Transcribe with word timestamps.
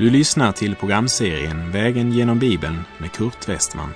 Du 0.00 0.10
lyssnar 0.10 0.52
till 0.52 0.76
programserien 0.76 1.70
Vägen 1.70 2.12
genom 2.12 2.38
Bibeln 2.38 2.78
med 2.98 3.12
Kurt 3.12 3.48
Westman. 3.48 3.90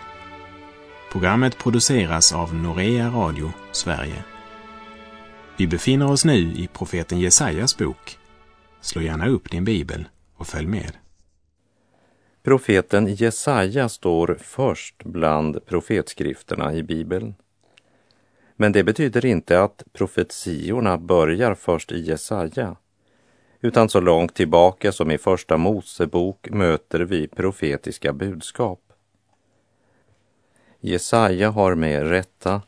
Programmet 1.13 1.59
produceras 1.59 2.33
av 2.33 2.55
Norea 2.55 3.09
Radio 3.09 3.53
Sverige. 3.73 4.25
Vi 5.57 5.67
befinner 5.67 6.11
oss 6.11 6.25
nu 6.25 6.39
i 6.39 6.69
profeten 6.73 7.21
Jesajas 7.21 7.79
bok. 7.79 8.19
Slå 8.81 9.03
gärna 9.03 9.29
upp 9.29 9.51
din 9.51 9.65
bibel 9.65 10.09
och 10.37 10.47
följ 10.47 10.67
med. 10.67 10.93
Profeten 12.43 13.15
Jesaja 13.15 13.89
står 13.89 14.39
först 14.41 15.05
bland 15.05 15.67
profetskrifterna 15.67 16.75
i 16.75 16.83
Bibeln. 16.83 17.35
Men 18.57 18.73
det 18.73 18.85
betyder 18.85 19.27
inte 19.27 19.63
att 19.63 19.83
profetiorna 19.93 20.99
börjar 20.99 21.55
först 21.55 21.93
i 21.93 22.01
Jesaja, 22.01 22.77
utan 23.65 23.89
så 23.89 24.01
långt 24.01 24.35
tillbaka 24.35 24.93
som 24.93 25.11
i 25.11 25.19
Första 25.19 25.57
Mosebok 25.57 26.51
möter 26.51 27.01
vi 27.01 27.29
profetiska 27.29 28.13
budskap. 28.13 28.81
Jesaja 30.81 31.51
har 31.51 31.75
med 31.75 32.09
rätta 32.09 32.63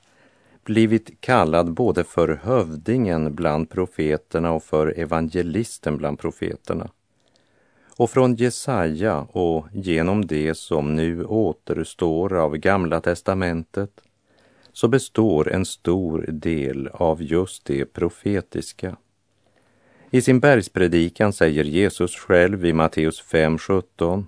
blivit 0.64 1.20
kallad 1.20 1.72
både 1.72 2.04
för 2.04 2.28
hövdingen 2.28 3.34
bland 3.34 3.70
profeterna 3.70 4.52
och 4.52 4.62
för 4.62 4.98
evangelisten 4.98 5.96
bland 5.96 6.18
profeterna. 6.18 6.90
Och 7.96 8.10
från 8.10 8.34
Jesaja 8.34 9.20
och 9.20 9.66
genom 9.72 10.26
det 10.26 10.54
som 10.54 10.96
nu 10.96 11.24
återstår 11.24 12.34
av 12.34 12.56
Gamla 12.56 13.00
testamentet 13.00 14.00
så 14.72 14.88
består 14.88 15.52
en 15.52 15.64
stor 15.64 16.26
del 16.28 16.88
av 16.88 17.22
just 17.22 17.64
det 17.64 17.84
profetiska. 17.84 18.96
I 20.10 20.20
sin 20.20 20.40
bergspredikan 20.40 21.32
säger 21.32 21.64
Jesus 21.64 22.16
själv 22.16 22.64
i 22.64 22.72
Matteus 22.72 23.24
5.17 23.24 24.26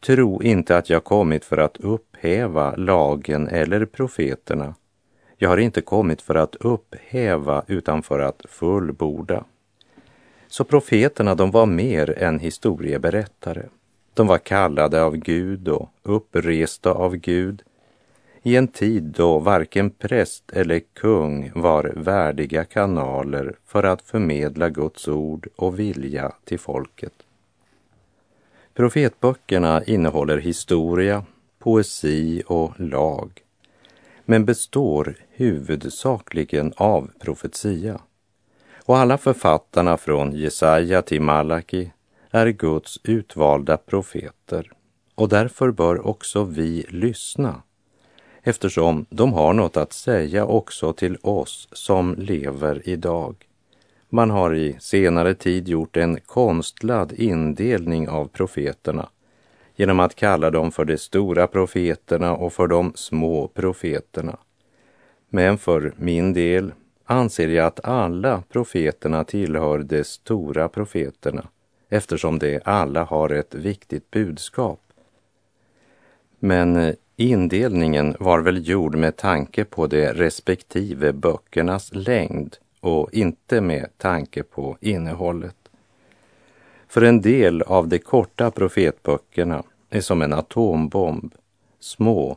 Tro 0.00 0.42
inte 0.42 0.76
att 0.76 0.90
jag 0.90 1.04
kommit 1.04 1.44
för 1.44 1.58
att 1.58 1.76
upphäva 1.76 2.76
lagen 2.76 3.48
eller 3.48 3.84
profeterna. 3.84 4.74
Jag 5.36 5.48
har 5.48 5.56
inte 5.56 5.80
kommit 5.80 6.22
för 6.22 6.34
att 6.34 6.54
upphäva 6.54 7.64
utan 7.66 8.02
för 8.02 8.18
att 8.18 8.42
fullborda. 8.48 9.44
Så 10.48 10.64
profeterna, 10.64 11.34
de 11.34 11.50
var 11.50 11.66
mer 11.66 12.18
än 12.18 12.38
historieberättare. 12.38 13.62
De 14.14 14.26
var 14.26 14.38
kallade 14.38 15.02
av 15.02 15.16
Gud 15.16 15.68
och 15.68 15.90
uppresta 16.02 16.92
av 16.92 17.16
Gud 17.16 17.62
i 18.42 18.56
en 18.56 18.68
tid 18.68 19.02
då 19.02 19.38
varken 19.38 19.90
präst 19.90 20.50
eller 20.52 20.80
kung 20.80 21.52
var 21.54 21.92
värdiga 21.96 22.64
kanaler 22.64 23.56
för 23.66 23.82
att 23.82 24.02
förmedla 24.02 24.68
Guds 24.68 25.08
ord 25.08 25.48
och 25.56 25.78
vilja 25.78 26.32
till 26.44 26.58
folket. 26.58 27.12
Profetböckerna 28.74 29.84
innehåller 29.84 30.38
historia, 30.38 31.24
poesi 31.58 32.42
och 32.46 32.80
lag, 32.80 33.42
men 34.24 34.44
består 34.44 35.16
huvudsakligen 35.30 36.72
av 36.76 37.10
profetia. 37.20 38.00
Och 38.84 38.98
alla 38.98 39.18
författarna 39.18 39.96
från 39.96 40.32
Jesaja 40.32 41.02
till 41.02 41.22
Malaki 41.22 41.92
är 42.30 42.48
Guds 42.48 43.00
utvalda 43.04 43.76
profeter 43.76 44.72
och 45.14 45.28
därför 45.28 45.70
bör 45.70 46.06
också 46.06 46.44
vi 46.44 46.86
lyssna 46.88 47.62
eftersom 48.42 49.06
de 49.10 49.32
har 49.32 49.52
något 49.52 49.76
att 49.76 49.92
säga 49.92 50.46
också 50.46 50.92
till 50.92 51.18
oss 51.22 51.68
som 51.72 52.14
lever 52.18 52.88
idag. 52.88 53.34
Man 54.08 54.30
har 54.30 54.54
i 54.54 54.76
senare 54.80 55.34
tid 55.34 55.68
gjort 55.68 55.96
en 55.96 56.20
konstlad 56.20 57.12
indelning 57.12 58.08
av 58.08 58.28
profeterna 58.28 59.08
genom 59.76 60.00
att 60.00 60.14
kalla 60.14 60.50
dem 60.50 60.72
för 60.72 60.84
de 60.84 60.98
stora 60.98 61.46
profeterna 61.46 62.36
och 62.36 62.52
för 62.52 62.66
de 62.66 62.92
små 62.94 63.48
profeterna. 63.48 64.36
Men 65.28 65.58
för 65.58 65.92
min 65.96 66.32
del 66.32 66.72
anser 67.04 67.48
jag 67.48 67.66
att 67.66 67.84
alla 67.84 68.42
profeterna 68.48 69.24
tillhör 69.24 69.78
de 69.78 70.04
stora 70.04 70.68
profeterna 70.68 71.48
eftersom 71.88 72.38
de 72.38 72.60
alla 72.64 73.04
har 73.04 73.30
ett 73.30 73.54
viktigt 73.54 74.10
budskap. 74.10 74.80
Men 76.38 76.94
Indelningen 77.20 78.16
var 78.20 78.40
väl 78.40 78.68
gjord 78.68 78.94
med 78.94 79.16
tanke 79.16 79.64
på 79.64 79.86
de 79.86 80.06
respektive 80.06 81.12
böckernas 81.12 81.90
längd 81.92 82.56
och 82.80 83.14
inte 83.14 83.60
med 83.60 83.86
tanke 83.98 84.42
på 84.42 84.76
innehållet. 84.80 85.56
För 86.88 87.02
en 87.02 87.20
del 87.20 87.62
av 87.62 87.88
de 87.88 87.98
korta 87.98 88.50
profetböckerna 88.50 89.62
är 89.90 90.00
som 90.00 90.22
en 90.22 90.32
atombomb, 90.32 91.34
små, 91.80 92.36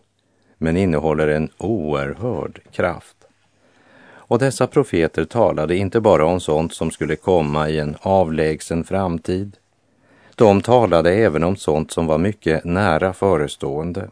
men 0.57 0.77
innehåller 0.77 1.27
en 1.27 1.49
oerhörd 1.57 2.59
kraft. 2.71 3.17
Och 4.05 4.39
dessa 4.39 4.67
profeter 4.67 5.25
talade 5.25 5.75
inte 5.75 6.01
bara 6.01 6.25
om 6.25 6.39
sånt 6.39 6.73
som 6.73 6.91
skulle 6.91 7.15
komma 7.15 7.69
i 7.69 7.79
en 7.79 7.95
avlägsen 8.01 8.83
framtid. 8.83 9.57
De 10.35 10.61
talade 10.61 11.13
även 11.13 11.43
om 11.43 11.55
sånt 11.55 11.91
som 11.91 12.07
var 12.07 12.17
mycket 12.17 12.63
nära 12.63 13.13
förestående 13.13 14.09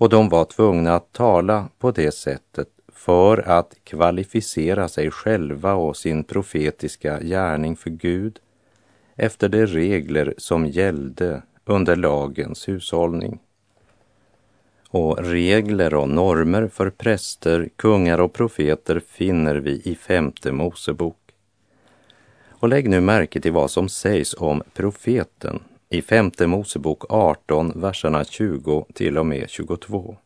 och 0.00 0.08
de 0.08 0.28
var 0.28 0.44
tvungna 0.44 0.94
att 0.94 1.12
tala 1.12 1.68
på 1.78 1.90
det 1.90 2.14
sättet 2.14 2.68
för 2.92 3.48
att 3.48 3.74
kvalificera 3.84 4.88
sig 4.88 5.10
själva 5.10 5.74
och 5.74 5.96
sin 5.96 6.24
profetiska 6.24 7.20
gärning 7.20 7.76
för 7.76 7.90
Gud 7.90 8.38
efter 9.16 9.48
de 9.48 9.66
regler 9.66 10.34
som 10.38 10.66
gällde 10.66 11.42
under 11.64 11.96
lagens 11.96 12.68
hushållning. 12.68 13.38
Och 14.88 15.18
regler 15.18 15.94
och 15.94 16.08
normer 16.08 16.68
för 16.68 16.90
präster, 16.90 17.68
kungar 17.76 18.20
och 18.20 18.32
profeter 18.32 19.00
finner 19.00 19.54
vi 19.54 19.82
i 19.84 19.94
femte 19.94 20.52
Mosebok. 20.52 21.34
Och 22.48 22.68
lägg 22.68 22.88
nu 22.88 23.00
märke 23.00 23.40
till 23.40 23.52
vad 23.52 23.70
som 23.70 23.88
sägs 23.88 24.34
om 24.38 24.62
profeten 24.74 25.62
i 25.92 26.02
femte 26.02 26.46
Mosebok 26.46 27.04
18, 27.08 27.80
verserna 27.80 28.24
20 28.24 28.86
till 28.94 29.18
och 29.18 29.26
med 29.26 29.50
22. 29.50 30.16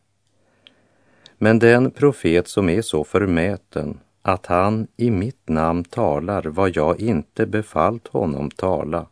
Men 1.37 1.59
den 1.59 1.91
profet 1.91 2.47
som 2.47 2.69
är 2.69 2.81
så 2.81 3.03
förmäten 3.03 3.99
att 4.21 4.45
han 4.45 4.87
i 4.97 5.11
mitt 5.11 5.49
namn 5.49 5.83
talar 5.83 6.43
vad 6.43 6.75
jag 6.75 6.99
inte 6.99 7.45
befallt 7.45 8.07
honom 8.07 8.51
tala, 8.51 9.07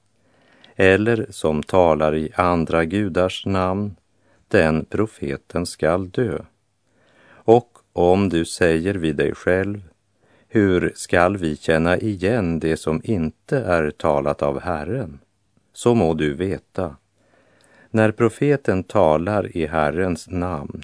eller 0.75 1.27
som 1.29 1.63
talar 1.63 2.15
i 2.15 2.31
andra 2.35 2.85
gudars 2.85 3.45
namn, 3.45 3.95
den 4.47 4.85
profeten 4.85 5.65
skall 5.65 6.09
dö. 6.09 6.39
Och 7.29 7.77
om 7.93 8.29
du 8.29 8.45
säger 8.45 8.93
vid 8.93 9.15
dig 9.15 9.35
själv, 9.35 9.81
hur 10.47 10.91
skall 10.95 11.37
vi 11.37 11.57
känna 11.57 11.97
igen 11.97 12.59
det 12.59 12.77
som 12.77 13.01
inte 13.03 13.57
är 13.57 13.91
talat 13.91 14.41
av 14.41 14.59
Herren? 14.59 15.19
Så 15.73 15.95
må 15.95 16.13
du 16.13 16.33
veta, 16.33 16.95
när 17.89 18.11
profeten 18.11 18.83
talar 18.83 19.57
i 19.57 19.65
Herrens 19.65 20.29
namn 20.29 20.83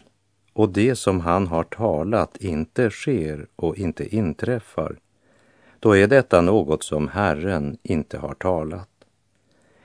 och 0.54 0.70
det 0.70 0.96
som 0.96 1.20
han 1.20 1.48
har 1.48 1.64
talat 1.64 2.38
inte 2.38 2.90
sker 2.90 3.48
och 3.56 3.78
inte 3.78 4.16
inträffar, 4.16 4.96
då 5.80 5.98
är 5.98 6.08
detta 6.08 6.42
något 6.42 6.84
som 6.84 7.08
Herren 7.08 7.78
inte 7.84 8.18
har 8.18 8.34
talat. 8.34 8.90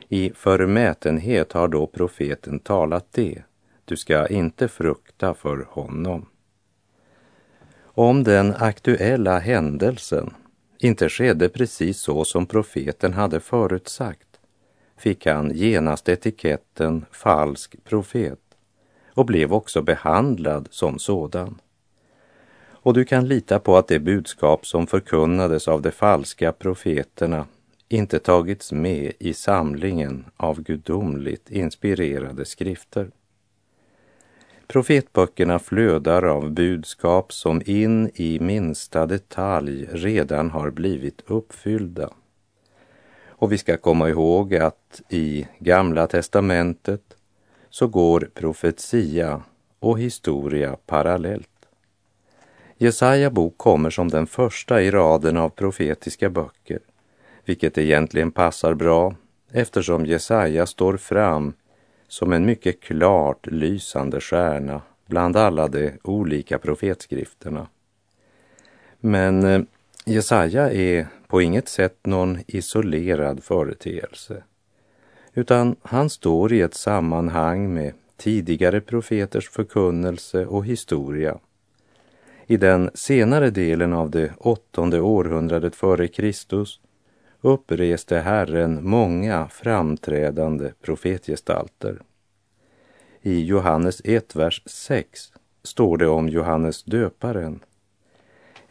I 0.09 0.32
förmätenhet 0.34 1.53
har 1.53 1.69
då 1.69 1.87
profeten 1.87 2.59
talat 2.59 3.06
det, 3.11 3.43
du 3.84 3.96
ska 3.96 4.26
inte 4.26 4.69
frukta 4.69 5.34
för 5.34 5.67
honom. 5.70 6.26
Om 7.82 8.25
den 8.25 8.55
aktuella 8.55 9.38
händelsen 9.38 10.34
inte 10.78 11.08
skedde 11.08 11.49
precis 11.49 11.99
så 11.99 12.25
som 12.25 12.46
profeten 12.46 13.12
hade 13.12 13.40
förutsagt, 13.40 14.33
fick 15.04 15.26
han 15.26 15.50
genast 15.54 16.08
etiketten 16.08 17.04
falsk 17.12 17.76
profet 17.84 18.40
och 19.14 19.26
blev 19.26 19.52
också 19.52 19.82
behandlad 19.82 20.68
som 20.70 20.98
sådan. 20.98 21.60
Och 22.66 22.94
du 22.94 23.04
kan 23.04 23.28
lita 23.28 23.58
på 23.58 23.76
att 23.76 23.88
det 23.88 23.98
budskap 23.98 24.66
som 24.66 24.86
förkunnades 24.86 25.68
av 25.68 25.82
de 25.82 25.90
falska 25.90 26.52
profeterna 26.52 27.46
inte 27.88 28.18
tagits 28.18 28.72
med 28.72 29.12
i 29.18 29.34
samlingen 29.34 30.24
av 30.36 30.62
gudomligt 30.62 31.50
inspirerade 31.50 32.44
skrifter. 32.44 33.10
Profetböckerna 34.66 35.58
flödar 35.58 36.22
av 36.22 36.50
budskap 36.50 37.32
som 37.32 37.62
in 37.66 38.10
i 38.14 38.40
minsta 38.40 39.06
detalj 39.06 39.88
redan 39.92 40.50
har 40.50 40.70
blivit 40.70 41.22
uppfyllda. 41.26 42.10
Och 43.44 43.52
vi 43.52 43.58
ska 43.58 43.76
komma 43.76 44.08
ihåg 44.08 44.55
att 44.55 45.02
i 45.08 45.46
Gamla 45.58 46.06
testamentet 46.06 47.02
så 47.70 47.87
går 47.87 48.31
profetia 48.35 49.43
och 49.79 49.99
historia 49.99 50.76
parallellt. 50.87 51.67
Jesaja 52.76 53.31
bok 53.31 53.58
kommer 53.58 53.91
som 53.91 54.08
den 54.08 54.26
första 54.26 54.82
i 54.82 54.91
raden 54.91 55.37
av 55.37 55.49
profetiska 55.49 56.31
böcker, 56.31 56.79
vilket 57.44 57.79
egentligen 57.79 58.31
passar 58.31 58.75
bra 58.75 59.14
eftersom 59.52 60.06
Jesaja 60.06 60.67
står 60.67 60.97
fram 60.97 61.52
som 62.08 62.32
en 62.32 62.47
mycket 62.47 62.81
klart 62.81 63.47
lysande 63.47 64.20
stjärna 64.20 64.82
bland 65.06 65.37
alla 65.37 65.69
de 65.69 65.93
olika 66.02 66.58
profetskrifterna. 66.58 67.67
Men 69.00 69.44
eh, 69.44 69.62
Jesaja 70.06 70.72
är 70.72 71.06
på 71.26 71.42
inget 71.42 71.68
sätt 71.68 72.06
någon 72.06 72.38
isolerad 72.46 73.44
företeelse, 73.44 74.42
utan 75.34 75.76
han 75.82 76.10
står 76.10 76.52
i 76.52 76.60
ett 76.60 76.74
sammanhang 76.74 77.74
med 77.74 77.92
tidigare 78.16 78.80
profeters 78.80 79.48
förkunnelse 79.48 80.46
och 80.46 80.66
historia. 80.66 81.38
I 82.46 82.56
den 82.56 82.90
senare 82.94 83.50
delen 83.50 83.92
av 83.92 84.10
det 84.10 84.32
åttonde 84.38 85.00
århundradet 85.00 85.76
före 85.76 86.08
Kristus 86.08 86.80
uppreste 87.40 88.18
Herren 88.18 88.88
många 88.88 89.48
framträdande 89.48 90.72
profetgestalter. 90.82 91.98
I 93.22 93.44
Johannes 93.44 94.00
1, 94.04 94.36
vers 94.36 94.62
6 94.66 95.32
står 95.62 95.96
det 95.96 96.06
om 96.06 96.28
Johannes 96.28 96.82
döparen. 96.82 97.60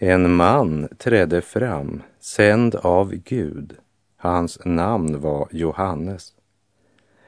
En 0.06 0.36
man 0.36 0.88
trädde 0.98 1.42
fram, 1.42 2.02
sänd 2.20 2.76
av 2.76 3.16
Gud. 3.16 3.76
Hans 4.18 4.60
namn 4.66 5.22
var 5.22 5.48
Johannes. 5.52 6.34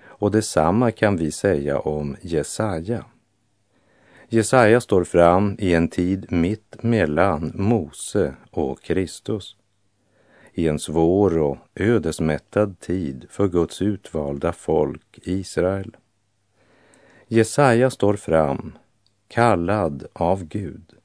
Och 0.03 0.31
detsamma 0.31 0.91
kan 0.91 1.17
vi 1.17 1.31
säga 1.31 1.79
om 1.79 2.15
Jesaja. 2.21 3.05
Jesaja 4.29 4.81
står 4.81 5.03
fram 5.03 5.55
i 5.59 5.73
en 5.73 5.87
tid 5.87 6.31
mitt 6.31 6.83
mellan 6.83 7.51
Mose 7.55 8.33
och 8.51 8.81
Kristus. 8.81 9.55
I 10.53 10.67
en 10.67 10.79
svår 10.79 11.37
och 11.37 11.57
ödesmättad 11.75 12.79
tid 12.79 13.25
för 13.29 13.47
Guds 13.47 13.81
utvalda 13.81 14.53
folk 14.53 15.19
Israel. 15.23 15.97
Jesaja 17.27 17.89
står 17.89 18.15
fram, 18.15 18.77
kallad 19.27 20.05
av 20.13 20.43
Gud, 20.43 20.95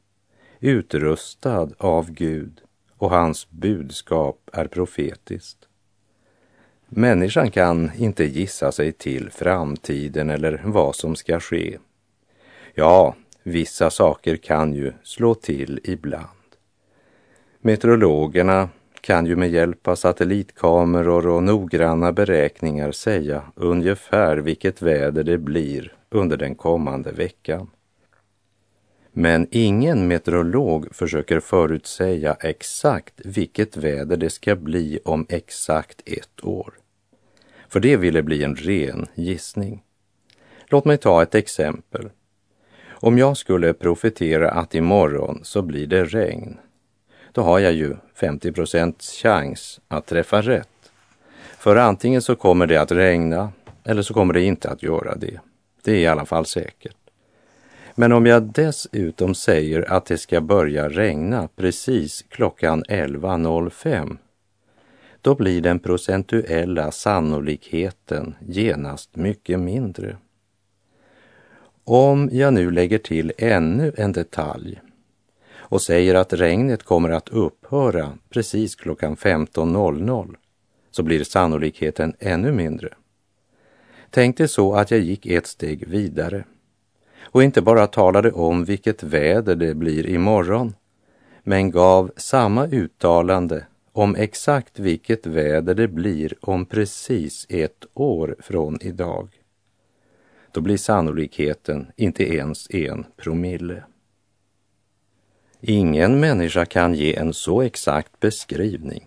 utrustad 0.60 1.68
av 1.78 2.10
Gud 2.10 2.60
och 2.96 3.10
hans 3.10 3.50
budskap 3.50 4.50
är 4.52 4.66
profetiskt. 4.66 5.58
Människan 6.88 7.50
kan 7.50 7.90
inte 7.96 8.24
gissa 8.24 8.72
sig 8.72 8.92
till 8.92 9.30
framtiden 9.30 10.30
eller 10.30 10.62
vad 10.64 10.94
som 10.94 11.16
ska 11.16 11.40
ske. 11.40 11.78
Ja, 12.74 13.14
vissa 13.42 13.90
saker 13.90 14.36
kan 14.36 14.72
ju 14.72 14.92
slå 15.02 15.34
till 15.34 15.80
ibland. 15.84 16.26
Meteorologerna 17.60 18.68
kan 19.00 19.26
ju 19.26 19.36
med 19.36 19.50
hjälp 19.50 19.88
av 19.88 19.94
satellitkameror 19.94 21.26
och 21.26 21.42
noggranna 21.42 22.12
beräkningar 22.12 22.92
säga 22.92 23.42
ungefär 23.54 24.36
vilket 24.36 24.82
väder 24.82 25.24
det 25.24 25.38
blir 25.38 25.94
under 26.10 26.36
den 26.36 26.54
kommande 26.54 27.12
veckan. 27.12 27.70
Men 29.12 29.46
ingen 29.50 30.08
meteorolog 30.08 30.94
försöker 30.94 31.40
förutsäga 31.40 32.36
exakt 32.40 33.14
vilket 33.24 33.76
väder 33.76 34.16
det 34.16 34.30
ska 34.30 34.56
bli 34.56 34.98
om 35.04 35.26
exakt 35.28 36.02
ett 36.06 36.44
år. 36.44 36.74
För 37.68 37.80
det 37.80 37.96
ville 37.96 38.22
bli 38.22 38.44
en 38.44 38.56
ren 38.56 39.06
gissning. 39.14 39.82
Låt 40.66 40.84
mig 40.84 40.98
ta 40.98 41.22
ett 41.22 41.34
exempel. 41.34 42.10
Om 42.88 43.18
jag 43.18 43.36
skulle 43.36 43.72
profetera 43.72 44.50
att 44.50 44.74
imorgon 44.74 45.40
så 45.42 45.62
blir 45.62 45.86
det 45.86 46.04
regn, 46.04 46.58
då 47.32 47.42
har 47.42 47.58
jag 47.58 47.72
ju 47.72 47.96
50 48.14 48.52
procents 48.52 49.12
chans 49.22 49.80
att 49.88 50.06
träffa 50.06 50.42
rätt. 50.42 50.68
För 51.58 51.76
antingen 51.76 52.22
så 52.22 52.36
kommer 52.36 52.66
det 52.66 52.76
att 52.76 52.92
regna 52.92 53.52
eller 53.84 54.02
så 54.02 54.14
kommer 54.14 54.34
det 54.34 54.42
inte 54.42 54.70
att 54.70 54.82
göra 54.82 55.14
det. 55.14 55.40
Det 55.82 55.92
är 55.92 55.98
i 55.98 56.06
alla 56.06 56.26
fall 56.26 56.46
säkert. 56.46 56.99
Men 57.94 58.12
om 58.12 58.26
jag 58.26 58.42
dessutom 58.42 59.34
säger 59.34 59.92
att 59.92 60.06
det 60.06 60.18
ska 60.18 60.40
börja 60.40 60.88
regna 60.88 61.48
precis 61.56 62.24
klockan 62.28 62.84
11.05 62.84 64.16
då 65.22 65.34
blir 65.34 65.60
den 65.60 65.78
procentuella 65.78 66.90
sannolikheten 66.90 68.34
genast 68.40 69.16
mycket 69.16 69.60
mindre. 69.60 70.16
Om 71.84 72.28
jag 72.32 72.54
nu 72.54 72.70
lägger 72.70 72.98
till 72.98 73.32
ännu 73.38 73.92
en 73.96 74.12
detalj 74.12 74.80
och 75.52 75.82
säger 75.82 76.14
att 76.14 76.32
regnet 76.32 76.82
kommer 76.82 77.10
att 77.10 77.28
upphöra 77.28 78.18
precis 78.30 78.74
klockan 78.74 79.16
15.00 79.16 80.34
så 80.90 81.02
blir 81.02 81.24
sannolikheten 81.24 82.14
ännu 82.18 82.52
mindre. 82.52 82.88
Tänk 84.10 84.36
dig 84.36 84.48
så 84.48 84.74
att 84.74 84.90
jag 84.90 85.00
gick 85.00 85.26
ett 85.26 85.46
steg 85.46 85.88
vidare 85.88 86.44
och 87.32 87.42
inte 87.42 87.62
bara 87.62 87.86
talade 87.86 88.32
om 88.32 88.64
vilket 88.64 89.02
väder 89.02 89.56
det 89.56 89.74
blir 89.74 90.06
imorgon, 90.06 90.74
men 91.42 91.70
gav 91.70 92.10
samma 92.16 92.66
uttalande 92.66 93.66
om 93.92 94.14
exakt 94.14 94.78
vilket 94.78 95.26
väder 95.26 95.74
det 95.74 95.88
blir 95.88 96.34
om 96.40 96.66
precis 96.66 97.46
ett 97.48 97.84
år 97.94 98.36
från 98.38 98.78
idag. 98.80 99.28
Då 100.52 100.60
blir 100.60 100.76
sannolikheten 100.76 101.86
inte 101.96 102.34
ens 102.34 102.70
en 102.70 103.04
promille. 103.16 103.84
Ingen 105.60 106.20
människa 106.20 106.64
kan 106.64 106.94
ge 106.94 107.16
en 107.16 107.34
så 107.34 107.62
exakt 107.62 108.20
beskrivning 108.20 109.06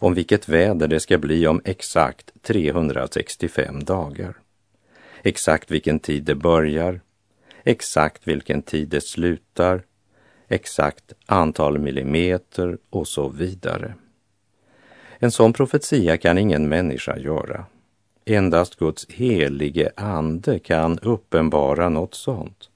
om 0.00 0.14
vilket 0.14 0.48
väder 0.48 0.88
det 0.88 1.00
ska 1.00 1.18
bli 1.18 1.46
om 1.46 1.60
exakt 1.64 2.42
365 2.42 3.84
dagar. 3.84 4.36
Exakt 5.22 5.70
vilken 5.70 6.00
tid 6.00 6.24
det 6.24 6.34
börjar, 6.34 7.00
exakt 7.68 8.28
vilken 8.28 8.62
tid 8.62 8.88
det 8.88 9.00
slutar, 9.00 9.82
exakt 10.48 11.12
antal 11.26 11.78
millimeter 11.78 12.78
och 12.90 13.08
så 13.08 13.28
vidare. 13.28 13.94
En 15.18 15.30
sån 15.30 15.52
profetia 15.52 16.16
kan 16.16 16.38
ingen 16.38 16.68
människa 16.68 17.18
göra. 17.18 17.64
Endast 18.24 18.76
Guds 18.76 19.06
helige 19.08 19.90
ande 19.96 20.58
kan 20.58 20.98
uppenbara 20.98 21.88
något 21.88 22.14
sånt. 22.14 22.70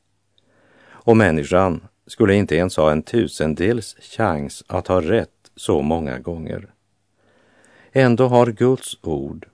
Och 0.85 1.17
människan 1.17 1.81
skulle 2.07 2.35
inte 2.35 2.57
ens 2.57 2.77
ha 2.77 2.93
en 2.93 3.03
tusendels 3.03 3.97
chans 4.01 4.65
att 4.67 4.87
ha 4.87 5.01
rätt 5.01 5.51
så 5.57 5.83
många 5.83 6.19
gånger. 6.19 6.71
Ändå 7.93 8.27
har 8.27 8.47
Guds 8.47 8.99
ord 9.03 9.49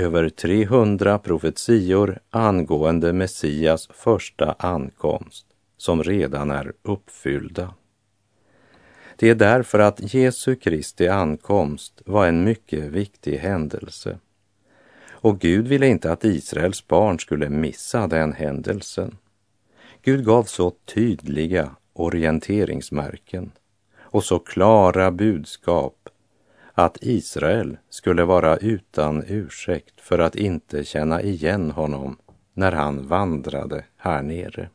över 0.00 0.28
300 0.28 1.18
profetior 1.18 2.18
angående 2.30 3.12
Messias 3.12 3.88
första 3.92 4.52
ankomst 4.58 5.46
som 5.76 6.02
redan 6.02 6.50
är 6.50 6.72
uppfyllda. 6.82 7.74
Det 9.16 9.30
är 9.30 9.34
därför 9.34 9.78
att 9.78 10.14
Jesu 10.14 10.56
Kristi 10.56 11.08
ankomst 11.08 12.02
var 12.06 12.26
en 12.26 12.44
mycket 12.44 12.84
viktig 12.84 13.38
händelse. 13.38 14.18
Och 15.10 15.38
Gud 15.38 15.68
ville 15.68 15.86
inte 15.86 16.12
att 16.12 16.24
Israels 16.24 16.88
barn 16.88 17.18
skulle 17.18 17.48
missa 17.48 18.06
den 18.06 18.32
händelsen. 18.32 19.16
Gud 20.02 20.24
gav 20.24 20.44
så 20.44 20.72
tydliga 20.94 21.70
orienteringsmärken 21.92 23.52
och 23.98 24.24
så 24.24 24.38
klara 24.38 25.10
budskap 25.10 26.08
att 26.84 26.98
Israel 27.00 27.76
skulle 27.90 28.24
vara 28.24 28.56
utan 28.56 29.24
ursäkt 29.28 30.00
för 30.00 30.18
att 30.18 30.34
inte 30.36 30.84
känna 30.84 31.22
igen 31.22 31.70
honom 31.70 32.16
när 32.54 32.72
han 32.72 33.06
vandrade 33.06 33.84
här 33.96 34.22
nere. 34.22 34.68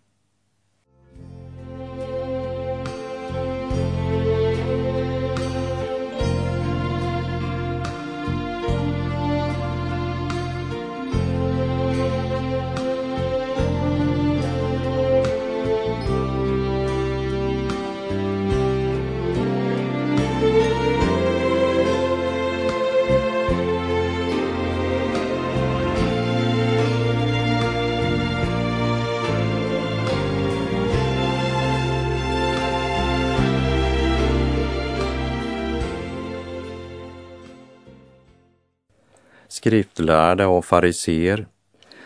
Skriftlärda 39.66 40.48
och 40.48 40.66
fariseer, 40.66 41.48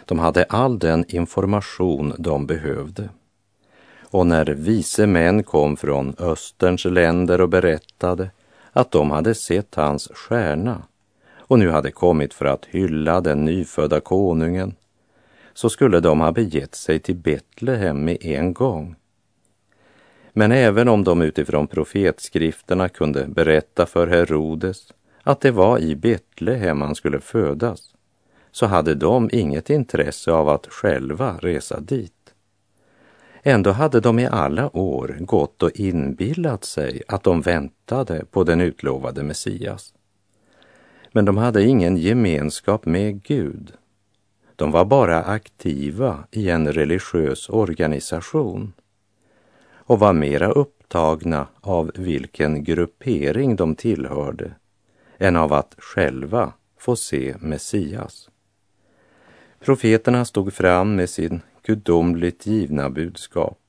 de 0.06 0.20
hade 0.20 0.44
all 0.44 0.80
den 0.80 1.06
information 1.08 2.14
de 2.18 2.46
behövde. 2.46 3.10
Och 4.02 4.28
när 4.28 4.46
vise 4.46 5.08
män 5.08 5.44
kom 5.44 5.78
från 5.78 6.16
Österns 6.20 6.86
länder 6.86 7.42
och 7.42 7.50
berättade 7.50 8.32
att 8.72 8.92
de 8.92 9.12
hade 9.12 9.36
sett 9.36 9.76
hans 9.76 10.10
stjärna 10.14 10.82
och 11.38 11.60
nu 11.60 11.70
hade 11.70 11.92
kommit 11.92 12.34
för 12.34 12.46
att 12.46 12.66
hylla 12.66 13.22
den 13.22 13.46
nyfödda 13.46 14.00
konungen, 14.00 14.76
så 15.54 15.70
skulle 15.70 16.00
de 16.00 16.20
ha 16.20 16.32
begett 16.32 16.76
sig 16.76 17.00
till 17.00 17.16
Betlehem 17.16 18.06
med 18.06 18.18
en 18.22 18.54
gång. 18.54 18.96
Men 20.34 20.52
även 20.52 20.88
om 20.88 21.04
de 21.04 21.22
utifrån 21.22 21.68
profetskrifterna 21.68 22.90
kunde 22.90 23.28
berätta 23.28 23.86
för 23.86 24.08
Herodes 24.08 24.94
att 25.24 25.42
det 25.42 25.52
var 25.52 25.80
i 25.80 25.96
Betlehem 25.96 26.82
han 26.82 26.96
skulle 26.96 27.20
födas, 27.20 27.96
så 28.52 28.66
hade 28.66 28.96
de 28.96 29.30
inget 29.34 29.70
intresse 29.70 30.32
av 30.32 30.50
att 30.50 30.68
själva 30.68 31.38
resa 31.42 31.80
dit. 31.80 32.14
Ändå 33.44 33.72
hade 33.72 34.00
de 34.00 34.20
i 34.20 34.28
alla 34.28 34.78
år 34.78 35.18
gått 35.20 35.64
och 35.64 35.72
inbillat 35.72 36.64
sig 36.64 37.02
att 37.08 37.24
de 37.24 37.42
väntade 37.42 38.26
på 38.32 38.44
den 38.44 38.62
utlovade 38.62 39.24
Messias. 39.24 39.94
Men 41.12 41.26
de 41.26 41.38
hade 41.38 41.64
ingen 41.64 41.98
gemenskap 41.98 42.86
med 42.86 43.24
Gud. 43.24 43.74
De 44.56 44.72
var 44.72 44.86
bara 44.86 45.24
aktiva 45.24 46.24
i 46.32 46.50
en 46.50 46.74
religiös 46.74 47.50
organisation 47.50 48.74
och 49.72 50.00
var 50.00 50.14
mera 50.14 50.52
upptagna 50.52 51.48
av 51.62 51.92
vilken 51.96 52.64
gruppering 52.64 53.56
de 53.56 53.76
tillhörde 53.76 54.52
än 55.20 55.36
av 55.36 55.54
att 55.54 55.76
själva 55.78 56.54
få 56.78 56.96
se 56.96 57.36
Messias. 57.40 58.30
Profeterna 59.60 60.26
stod 60.26 60.54
fram 60.54 60.96
med 60.96 61.10
sin 61.10 61.42
gudomligt 61.64 62.46
givna 62.46 62.90
budskap. 62.90 63.60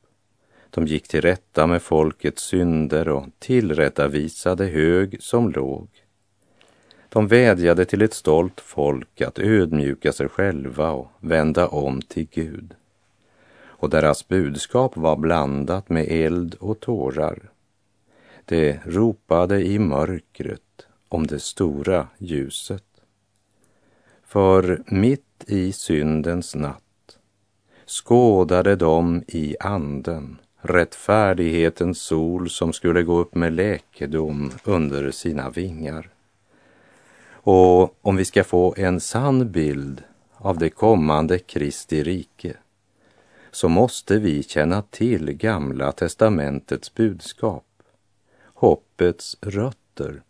De 0.71 0.87
gick 0.87 1.09
till 1.09 1.21
rätta 1.21 1.67
med 1.67 1.83
folkets 1.83 2.43
synder 2.43 3.09
och 3.09 3.27
tillrättavisade 3.39 4.67
hög 4.67 5.23
som 5.23 5.51
låg. 5.51 5.89
De 7.09 7.27
vädjade 7.27 7.85
till 7.85 8.03
ett 8.03 8.15
stolt 8.15 8.61
folk 8.61 9.21
att 9.21 9.39
ödmjuka 9.39 10.13
sig 10.13 10.29
själva 10.29 10.91
och 10.91 11.11
vända 11.21 11.69
om 11.69 12.03
till 12.03 12.29
Gud. 12.31 12.75
Och 13.63 13.91
deras 13.91 14.29
budskap 14.29 14.97
var 14.97 15.17
blandat 15.17 15.89
med 15.89 16.07
eld 16.09 16.55
och 16.55 16.81
tårar. 16.81 17.39
Det 18.45 18.81
ropade 18.85 19.65
i 19.65 19.79
mörkret 19.79 20.87
om 21.11 21.27
det 21.27 21.41
stora 21.41 22.09
ljuset. 22.19 22.85
För 24.25 24.83
mitt 24.87 25.45
i 25.47 25.73
syndens 25.73 26.55
natt 26.55 27.19
skådade 27.87 28.77
de 28.77 29.23
i 29.27 29.57
anden 29.61 30.39
rättfärdighetens 30.61 32.03
sol 32.03 32.51
som 32.51 32.73
skulle 32.73 33.03
gå 33.03 33.19
upp 33.19 33.35
med 33.35 33.53
läkedom 33.53 34.53
under 34.65 35.11
sina 35.11 35.51
vingar. 35.51 36.11
Och 37.31 38.07
om 38.07 38.17
vi 38.17 38.25
ska 38.25 38.45
få 38.45 38.75
en 38.77 39.01
sann 39.01 39.53
bild 39.53 40.03
av 40.37 40.59
det 40.59 40.71
kommande 40.71 41.39
Kristi 41.39 42.03
rike 42.03 42.57
så 43.51 43.69
måste 43.69 44.19
vi 44.19 44.43
känna 44.43 44.83
till 44.83 45.33
Gamla 45.33 45.93
testamentets 45.93 46.95
budskap, 46.95 47.67
hoppets 48.45 49.37
rötter 49.41 50.23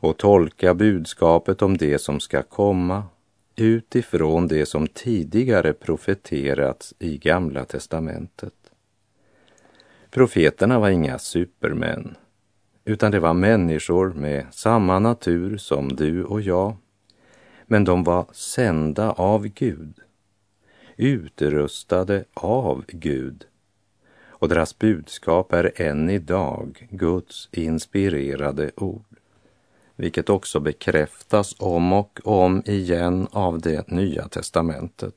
och 0.00 0.16
tolka 0.16 0.74
budskapet 0.74 1.62
om 1.62 1.76
det 1.76 1.98
som 1.98 2.20
ska 2.20 2.42
komma 2.42 3.04
utifrån 3.56 4.48
det 4.48 4.66
som 4.66 4.86
tidigare 4.86 5.72
profeterats 5.72 6.94
i 6.98 7.18
Gamla 7.18 7.64
testamentet. 7.64 8.54
Profeterna 10.10 10.78
var 10.78 10.88
inga 10.88 11.18
supermän, 11.18 12.16
utan 12.84 13.12
det 13.12 13.20
var 13.20 13.34
människor 13.34 14.12
med 14.12 14.46
samma 14.50 14.98
natur 14.98 15.56
som 15.56 15.88
du 15.88 16.24
och 16.24 16.40
jag. 16.40 16.76
Men 17.66 17.84
de 17.84 18.04
var 18.04 18.26
sända 18.32 19.12
av 19.12 19.46
Gud, 19.46 19.94
utrustade 20.96 22.24
av 22.34 22.84
Gud. 22.88 23.44
Och 24.28 24.48
deras 24.48 24.78
budskap 24.78 25.52
är 25.52 25.82
än 25.82 26.10
idag 26.10 26.88
Guds 26.90 27.48
inspirerade 27.52 28.70
ord 28.76 29.09
vilket 30.00 30.30
också 30.30 30.60
bekräftas 30.60 31.54
om 31.58 31.92
och 31.92 32.20
om 32.24 32.62
igen 32.66 33.28
av 33.30 33.60
det 33.60 33.90
nya 33.90 34.28
testamentet. 34.28 35.14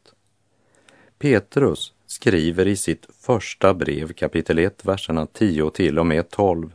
Petrus 1.20 1.94
skriver 2.08 2.68
i 2.68 2.75
sitt 2.75 3.08
första 3.20 3.74
brev 3.74 4.13
kapitel 4.13 4.60
1, 4.60 4.86
verserna 4.86 5.25
10 5.25 5.70
till 5.70 6.00
och 6.00 6.06
med 6.06 6.30
12. 6.30 6.72